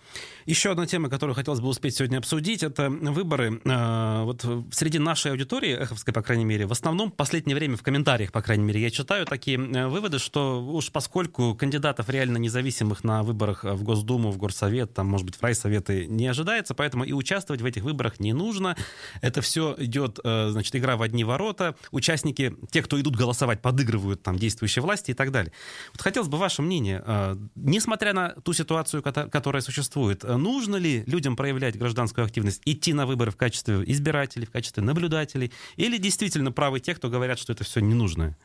Еще 0.47 0.71
одна 0.71 0.87
тема, 0.87 1.09
которую 1.11 1.35
хотелось 1.35 1.59
бы 1.59 1.67
успеть 1.67 1.97
сегодня 1.97 2.19
обсудить, 2.19 2.63
это 2.63 2.89
выборы. 2.89 3.61
А, 3.65 4.23
вот 4.23 4.47
среди 4.71 5.01
нашей 5.01 5.33
аудитории, 5.33 5.73
эховской, 5.73 6.15
по 6.15 6.23
крайней 6.23 6.45
мере, 6.45 6.67
в 6.67 6.73
основном 6.73 7.11
в 7.11 7.15
последнее 7.15 7.57
время 7.57 7.77
в 7.77 7.83
комментариях, 7.83 8.31
по 8.31 8.43
крайней 8.43 8.63
мере, 8.63 8.81
я 8.81 8.91
читаю 8.91 9.27
такие 9.27 9.59
э, 9.59 9.89
выводы, 9.89 10.21
что 10.21 10.65
уж 10.65 10.93
поскольку 10.93 11.57
кандидатов 11.57 12.09
реально 12.09 12.37
независимых 12.37 13.03
на 13.03 13.25
выборах 13.25 13.65
в 13.65 13.83
Госдуму, 13.83 14.31
в 14.31 14.37
Горсовет, 14.37 14.95
там, 14.95 15.09
может 15.09 15.27
быть, 15.27 15.35
в 15.35 15.43
райсоветы 15.43 16.07
не 16.07 16.29
ожидается, 16.29 16.75
поэтому 16.75 17.03
и 17.03 17.13
участвовать 17.13 17.61
в 17.61 17.67
этих 17.67 17.83
выборах 17.83 18.21
не 18.21 18.33
нужно. 18.33 18.77
Это 19.23 19.41
все 19.41 19.75
идет, 19.79 20.21
э, 20.23 20.51
значит, 20.51 20.77
игра 20.77 20.97
в 20.97 21.03
одни 21.03 21.25
ворота. 21.25 21.75
Участники, 21.91 22.57
те, 22.71 22.83
кто 22.83 23.01
идут 23.01 23.17
голосовать, 23.17 23.63
подыгрывают 23.63 24.23
там 24.23 24.39
действующей 24.39 24.81
власти 24.81 25.11
и 25.11 25.15
так 25.15 25.33
далее. 25.33 25.53
Вот 25.93 26.03
хотелось 26.03 26.29
бы 26.29 26.39
ваше 26.39 26.63
мнение, 26.63 27.03
э, 27.05 27.37
несмотря 27.57 28.13
на 28.13 28.29
ту 28.45 28.53
ситуацию, 28.53 29.03
которая 29.03 29.61
существует, 29.61 30.23
нужно 30.37 30.77
ли 30.77 31.05
людям 31.07 31.37
проявлять 31.37 31.79
гражданскую 31.79 32.25
активность, 32.25 32.63
идти 32.65 32.93
на 32.93 33.07
выборы 33.07 33.31
в 33.31 33.37
качестве 33.37 33.83
избирателей, 33.87 34.47
в 34.47 34.51
качестве 34.51 34.83
наблюдателей, 34.83 35.53
или 35.77 35.99
действительно 35.99 36.53
правы 36.53 36.81
те, 36.81 36.95
кто 36.95 37.09
говорят, 37.09 37.39
что 37.39 37.53
это 37.53 37.65
все 37.65 37.81
не 37.81 37.95
нужно? 37.95 38.37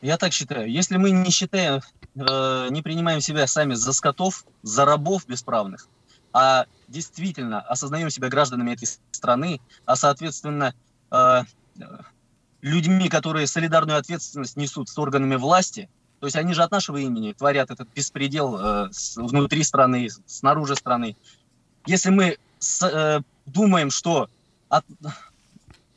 Я 0.00 0.16
так 0.16 0.32
считаю. 0.32 0.70
Если 0.70 0.96
мы 0.96 1.10
не 1.10 1.30
считаем, 1.30 1.80
э, 2.14 2.68
не 2.70 2.82
принимаем 2.82 3.20
себя 3.20 3.46
сами 3.46 3.74
за 3.74 3.92
скотов, 3.92 4.44
за 4.62 4.84
рабов 4.84 5.26
бесправных, 5.26 5.88
а 6.32 6.66
действительно 6.86 7.60
осознаем 7.60 8.10
себя 8.10 8.28
гражданами 8.28 8.72
этой 8.72 8.88
страны, 9.10 9.60
а 9.86 9.96
соответственно 9.96 10.74
э, 11.10 11.42
людьми, 12.60 13.08
которые 13.08 13.46
солидарную 13.46 13.98
ответственность 13.98 14.56
несут 14.56 14.88
с 14.88 14.98
органами 14.98 15.36
власти, 15.36 15.88
то 16.20 16.26
есть 16.26 16.36
они 16.36 16.52
же 16.52 16.62
от 16.62 16.70
нашего 16.70 16.96
имени 16.96 17.32
творят 17.32 17.70
этот 17.70 17.88
беспредел 17.94 18.58
э, 18.58 18.88
с, 18.92 19.16
внутри 19.16 19.62
страны, 19.62 20.08
снаружи 20.26 20.74
страны. 20.74 21.16
Если 21.86 22.10
мы 22.10 22.38
с, 22.58 22.82
э, 22.82 23.20
думаем, 23.46 23.90
что... 23.90 24.28
От, 24.68 24.84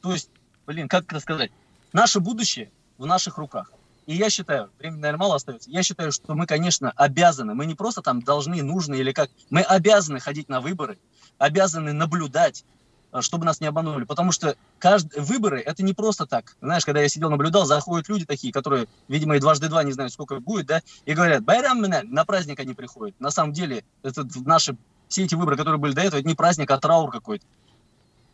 то 0.01 0.13
есть, 0.13 0.29
блин, 0.65 0.87
как 0.87 1.05
это 1.05 1.19
сказать? 1.19 1.51
Наше 1.91 2.19
будущее 2.19 2.71
в 2.97 3.05
наших 3.05 3.37
руках. 3.37 3.71
И 4.05 4.15
я 4.15 4.29
считаю, 4.29 4.69
времени, 4.79 4.99
наверное, 4.99 5.19
мало 5.19 5.35
остается, 5.35 5.69
я 5.69 5.83
считаю, 5.83 6.11
что 6.11 6.33
мы, 6.33 6.45
конечно, 6.45 6.91
обязаны, 6.95 7.53
мы 7.53 7.65
не 7.65 7.75
просто 7.75 8.01
там 8.01 8.21
должны, 8.21 8.61
нужны 8.63 8.95
или 8.95 9.11
как, 9.11 9.29
мы 9.49 9.61
обязаны 9.61 10.19
ходить 10.19 10.49
на 10.49 10.59
выборы, 10.59 10.97
обязаны 11.37 11.93
наблюдать, 11.93 12.65
чтобы 13.19 13.45
нас 13.45 13.59
не 13.59 13.67
обманули. 13.67 14.05
Потому 14.05 14.31
что 14.31 14.55
каждые 14.79 15.21
выборы— 15.21 15.59
это 15.65 15.83
не 15.83 15.93
просто 15.93 16.25
так. 16.25 16.55
Знаешь, 16.61 16.85
когда 16.85 17.01
я 17.01 17.09
сидел, 17.09 17.29
наблюдал, 17.29 17.65
заходят 17.65 18.07
люди 18.07 18.25
такие, 18.25 18.53
которые, 18.53 18.87
видимо, 19.07 19.35
и 19.35 19.39
дважды 19.39 19.67
два 19.67 19.83
не 19.83 19.91
знают, 19.91 20.13
сколько 20.13 20.39
будет, 20.39 20.67
да, 20.67 20.81
и 21.05 21.13
говорят, 21.13 21.43
байрам 21.43 21.79
на 21.81 22.25
праздник 22.25 22.59
они 22.59 22.73
приходят. 22.73 23.19
На 23.19 23.31
самом 23.31 23.53
деле, 23.53 23.83
это 24.03 24.25
наши 24.45 24.77
все 25.09 25.25
эти 25.25 25.35
выборы, 25.35 25.57
которые 25.57 25.79
были 25.79 25.93
до 25.93 26.01
этого, 26.01 26.19
это 26.19 26.27
не 26.27 26.35
праздник, 26.35 26.71
а 26.71 26.79
траур 26.79 27.11
какой-то. 27.11 27.45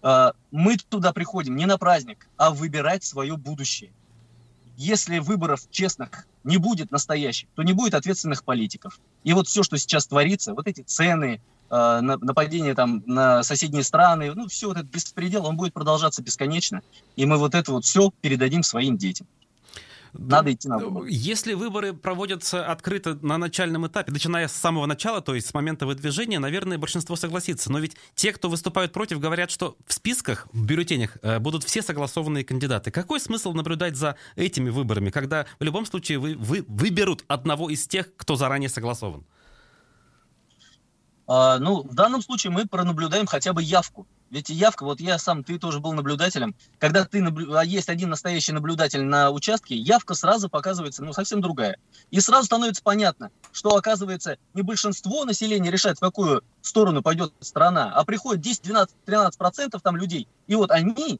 Э, 0.03 0.31
мы 0.51 0.77
туда 0.77 1.11
приходим 1.11 1.55
не 1.55 1.65
на 1.65 1.79
праздник, 1.79 2.27
а 2.37 2.51
выбирать 2.51 3.03
свое 3.03 3.35
будущее. 3.35 3.91
Если 4.77 5.17
выборов 5.17 5.61
честных 5.71 6.27
не 6.43 6.57
будет 6.57 6.91
настоящих, 6.91 7.49
то 7.55 7.63
не 7.63 7.73
будет 7.73 7.95
ответственных 7.95 8.43
политиков. 8.43 8.99
И 9.23 9.33
вот 9.33 9.47
все, 9.47 9.63
что 9.63 9.75
сейчас 9.77 10.05
творится, 10.05 10.53
вот 10.53 10.67
эти 10.67 10.81
цены, 10.81 11.41
Э, 11.41 11.56
нападение 11.69 12.75
там 12.75 13.03
на 13.05 13.43
соседние 13.43 13.83
страны, 13.83 14.33
ну, 14.33 14.47
все 14.47 14.67
вот 14.67 14.77
этот 14.77 14.89
беспредел, 14.89 15.45
он 15.45 15.57
будет 15.57 15.73
продолжаться 15.73 16.21
бесконечно, 16.21 16.81
и 17.15 17.25
мы 17.25 17.37
вот 17.37 17.55
это 17.55 17.71
вот 17.71 17.85
все 17.85 18.11
передадим 18.21 18.63
своим 18.63 18.97
детям. 18.97 19.27
Надо 20.13 20.51
идти 20.51 20.67
на 20.67 20.77
выборы. 20.77 21.07
Если 21.09 21.53
выборы 21.53 21.93
проводятся 21.93 22.65
открыто 22.65 23.17
на 23.21 23.37
начальном 23.37 23.87
этапе, 23.87 24.11
начиная 24.11 24.47
с 24.47 24.53
самого 24.53 24.85
начала, 24.85 25.21
то 25.21 25.35
есть 25.35 25.47
с 25.47 25.53
момента 25.53 25.85
выдвижения, 25.85 26.39
наверное, 26.39 26.77
большинство 26.77 27.15
согласится. 27.15 27.71
Но 27.71 27.79
ведь 27.79 27.95
те, 28.15 28.31
кто 28.33 28.49
выступают 28.49 28.93
против, 28.93 29.19
говорят, 29.19 29.51
что 29.51 29.77
в 29.85 29.93
списках, 29.93 30.47
в 30.51 30.65
бюллетенях 30.65 31.17
э, 31.21 31.39
будут 31.39 31.63
все 31.63 31.81
согласованные 31.81 32.43
кандидаты. 32.43 32.91
Какой 32.91 33.19
смысл 33.19 33.53
наблюдать 33.53 33.95
за 33.95 34.15
этими 34.35 34.69
выборами, 34.69 35.09
когда 35.09 35.45
в 35.59 35.63
любом 35.63 35.85
случае 35.85 36.19
вы, 36.19 36.35
вы 36.35 36.65
выберут 36.67 37.23
одного 37.27 37.69
из 37.69 37.87
тех, 37.87 38.15
кто 38.15 38.35
заранее 38.35 38.69
согласован? 38.69 39.23
А, 41.27 41.59
ну, 41.59 41.83
в 41.83 41.93
данном 41.93 42.21
случае 42.21 42.51
мы 42.51 42.65
пронаблюдаем 42.65 43.25
хотя 43.25 43.51
бы 43.51 43.61
явку. 43.61 44.07
Ведь 44.29 44.49
явка, 44.49 44.83
вот 44.83 44.99
я 45.01 45.17
сам, 45.17 45.43
ты 45.43 45.59
тоже 45.59 45.79
был 45.79 45.93
наблюдателем, 45.93 46.55
когда 46.79 47.05
ты 47.05 47.21
наблю... 47.21 47.53
а 47.55 47.63
есть 47.63 47.89
один 47.89 48.09
настоящий 48.09 48.53
наблюдатель 48.53 49.03
на 49.03 49.31
участке, 49.31 49.75
явка 49.75 50.15
сразу 50.15 50.49
показывается, 50.49 51.03
ну, 51.03 51.13
совсем 51.13 51.41
другая. 51.41 51.77
И 52.11 52.19
сразу 52.19 52.45
становится 52.45 52.81
понятно, 52.81 53.29
что, 53.51 53.75
оказывается, 53.75 54.37
не 54.53 54.61
большинство 54.61 55.25
населения 55.25 55.69
решает, 55.69 55.97
в 55.97 56.01
какую 56.01 56.43
сторону 56.61 57.01
пойдет 57.01 57.33
страна, 57.41 57.93
а 57.93 58.03
приходит 58.05 58.41
10, 58.41 58.63
12, 58.63 58.95
13 59.05 59.37
процентов 59.37 59.81
там 59.81 59.97
людей. 59.97 60.27
И 60.47 60.55
вот 60.55 60.71
они, 60.71 61.19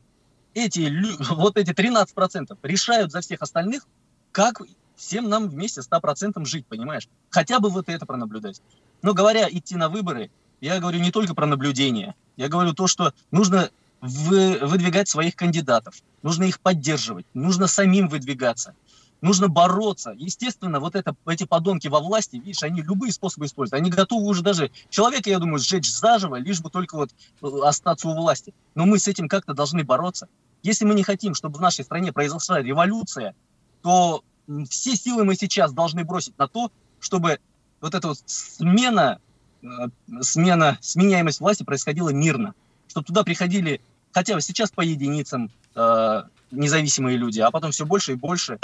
эти, 0.54 0.92
вот 1.34 1.58
эти 1.58 1.74
13 1.74 2.14
процентов, 2.14 2.58
решают 2.62 3.12
за 3.12 3.22
всех 3.22 3.42
остальных, 3.42 3.86
как 4.32 4.62
всем 4.98 5.30
нам 5.30 5.48
вместе 5.48 5.82
100% 5.82 6.44
жить, 6.46 6.66
понимаешь? 6.66 7.08
Хотя 7.30 7.60
бы 7.60 7.70
вот 7.70 7.88
это 7.88 8.06
пронаблюдать. 8.06 8.62
Но 9.02 9.14
говоря 9.14 9.48
идти 9.50 9.76
на 9.76 9.90
выборы, 9.90 10.32
я 10.62 10.80
говорю 10.80 11.00
не 11.00 11.12
только 11.12 11.36
про 11.36 11.46
наблюдение. 11.46 12.16
Я 12.36 12.50
говорю 12.50 12.74
то, 12.74 12.88
что 12.88 13.14
нужно 13.32 13.70
вы, 14.02 14.60
выдвигать 14.62 15.08
своих 15.08 15.36
кандидатов, 15.36 15.96
нужно 16.24 16.44
их 16.44 16.60
поддерживать, 16.60 17.26
нужно 17.34 17.68
самим 17.68 18.08
выдвигаться, 18.08 18.76
нужно 19.22 19.48
бороться. 19.48 20.14
Естественно, 20.18 20.80
вот 20.80 20.96
это, 20.96 21.16
эти 21.26 21.46
подонки 21.46 21.88
во 21.88 22.00
власти, 22.00 22.38
видишь, 22.38 22.64
они 22.64 22.82
любые 22.82 23.12
способы 23.12 23.46
используют. 23.46 23.82
Они 23.82 23.90
готовы 23.90 24.28
уже 24.28 24.44
даже 24.44 24.72
человека, 24.90 25.30
я 25.30 25.40
думаю, 25.40 25.60
сжечь 25.60 25.92
заживо, 25.92 26.36
лишь 26.36 26.62
бы 26.62 26.70
только 26.70 26.96
вот 26.96 27.12
э, 27.42 27.48
остаться 27.64 28.08
у 28.08 28.16
власти. 28.16 28.54
Но 28.76 28.86
мы 28.86 29.00
с 29.00 29.08
этим 29.08 29.28
как-то 29.28 29.54
должны 29.54 29.84
бороться. 29.84 30.28
Если 30.64 30.86
мы 30.86 30.94
не 30.94 31.04
хотим, 31.04 31.34
чтобы 31.34 31.58
в 31.58 31.62
нашей 31.62 31.86
стране 31.86 32.12
произошла 32.12 32.62
революция, 32.62 33.36
то 33.82 34.24
все 34.70 34.96
силы 34.96 35.24
мы 35.24 35.36
сейчас 35.36 35.74
должны 35.74 36.04
бросить 36.04 36.38
на 36.38 36.48
то, 36.48 36.72
чтобы 37.00 37.40
вот 37.82 37.96
эта 37.96 38.08
вот 38.08 38.20
смена, 38.26 39.20
э, 39.62 39.68
смена, 40.22 40.78
сменяемость 40.82 41.40
власти 41.40 41.64
происходила 41.64 42.10
мирно. 42.10 42.54
Чтобы 42.88 43.06
туда 43.06 43.24
приходили 43.24 43.82
хотя 44.12 44.36
бы 44.36 44.42
сейчас 44.42 44.72
по 44.72 44.82
единицам 44.82 45.52
э, 45.76 46.24
независимые 46.52 47.18
люди, 47.18 47.40
а 47.40 47.52
потом 47.52 47.72
все 47.72 47.86
больше 47.86 48.14
и 48.14 48.16
больше 48.16 48.60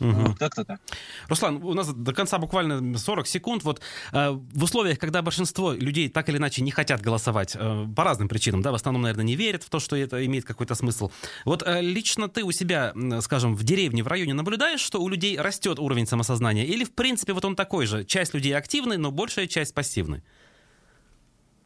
Угу. 0.00 0.10
Вот 0.10 0.38
как-то 0.38 0.64
так. 0.64 0.80
Руслан, 1.28 1.62
у 1.62 1.74
нас 1.74 1.92
до 1.92 2.12
конца 2.12 2.38
буквально 2.38 2.96
40 2.96 3.26
секунд. 3.26 3.64
Вот 3.64 3.80
э, 4.12 4.30
в 4.30 4.62
условиях, 4.62 4.98
когда 4.98 5.22
большинство 5.22 5.72
людей 5.72 6.08
так 6.08 6.28
или 6.28 6.36
иначе 6.36 6.62
не 6.62 6.70
хотят 6.70 7.00
голосовать 7.00 7.56
э, 7.58 7.86
по 7.94 8.04
разным 8.04 8.28
причинам, 8.28 8.62
да, 8.62 8.70
в 8.70 8.74
основном, 8.74 9.02
наверное, 9.02 9.24
не 9.24 9.34
верят 9.34 9.62
в 9.64 9.70
то, 9.70 9.80
что 9.80 9.96
это 9.96 10.24
имеет 10.24 10.44
какой-то 10.44 10.74
смысл. 10.74 11.10
Вот 11.44 11.62
э, 11.66 11.80
лично 11.80 12.28
ты 12.28 12.44
у 12.44 12.52
себя, 12.52 12.92
скажем, 13.20 13.56
в 13.56 13.64
деревне, 13.64 14.02
в 14.02 14.08
районе 14.08 14.34
наблюдаешь, 14.34 14.80
что 14.80 15.02
у 15.02 15.08
людей 15.08 15.38
растет 15.38 15.78
уровень 15.78 16.06
самосознания? 16.06 16.64
Или, 16.64 16.84
в 16.84 16.92
принципе, 16.92 17.32
вот 17.32 17.44
он 17.44 17.56
такой 17.56 17.86
же? 17.86 18.04
Часть 18.04 18.34
людей 18.34 18.56
активны, 18.56 18.98
но 18.98 19.10
большая 19.10 19.46
часть 19.46 19.74
пассивны? 19.74 20.22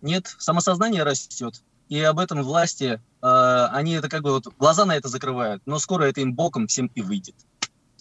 Нет, 0.01 0.35
самосознание 0.39 1.03
растет. 1.03 1.63
И 1.89 2.01
об 2.01 2.19
этом 2.19 2.43
власти, 2.43 3.01
э, 3.23 3.69
они 3.73 3.93
это 3.93 4.09
как 4.09 4.23
бы 4.23 4.33
вот 4.33 4.47
глаза 4.59 4.87
на 4.87 4.97
это 4.97 5.09
закрывают, 5.09 5.63
но 5.67 5.79
скоро 5.79 6.05
это 6.05 6.23
им 6.23 6.33
боком 6.35 6.67
всем 6.67 6.91
и 6.95 7.03
выйдет. 7.03 7.35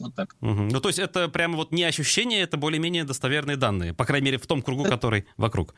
Вот 0.02 0.16
так. 0.16 0.36
Угу. 0.42 0.70
Ну, 0.72 0.80
то 0.80 0.90
есть 0.90 1.00
это 1.00 1.30
прямо 1.30 1.56
вот 1.56 1.72
не 1.72 1.84
ощущение, 1.84 2.42
это 2.42 2.58
более-менее 2.58 3.04
достоверные 3.04 3.58
данные, 3.58 3.94
по 3.94 4.06
крайней 4.06 4.26
мере, 4.26 4.38
в 4.38 4.48
том 4.48 4.62
кругу, 4.62 4.84
который 4.84 5.26
вокруг. 5.38 5.74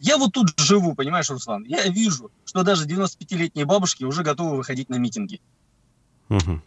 Я 0.00 0.18
вот 0.18 0.32
тут 0.32 0.52
живу, 0.58 0.94
понимаешь, 0.94 1.30
Руслан? 1.30 1.64
Я 1.64 1.86
вижу, 1.88 2.30
что 2.44 2.62
даже 2.62 2.86
95-летние 2.86 3.64
бабушки 3.64 4.04
уже 4.04 4.22
готовы 4.22 4.56
выходить 4.56 4.88
на 4.88 4.96
митинги. 4.96 5.40
Угу. 6.28 6.60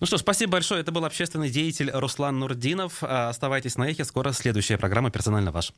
Ну 0.00 0.06
что, 0.06 0.18
спасибо 0.18 0.52
большое. 0.52 0.80
Это 0.80 0.92
был 0.92 1.04
общественный 1.04 1.50
деятель 1.50 1.90
Руслан 1.90 2.38
Нурдинов. 2.38 3.02
А, 3.02 3.30
оставайтесь 3.30 3.76
на 3.76 3.88
эхе. 3.88 4.04
Скоро 4.04 4.32
следующая 4.32 4.78
программа 4.78 5.10
«Персонально 5.10 5.52
ваш». 5.52 5.72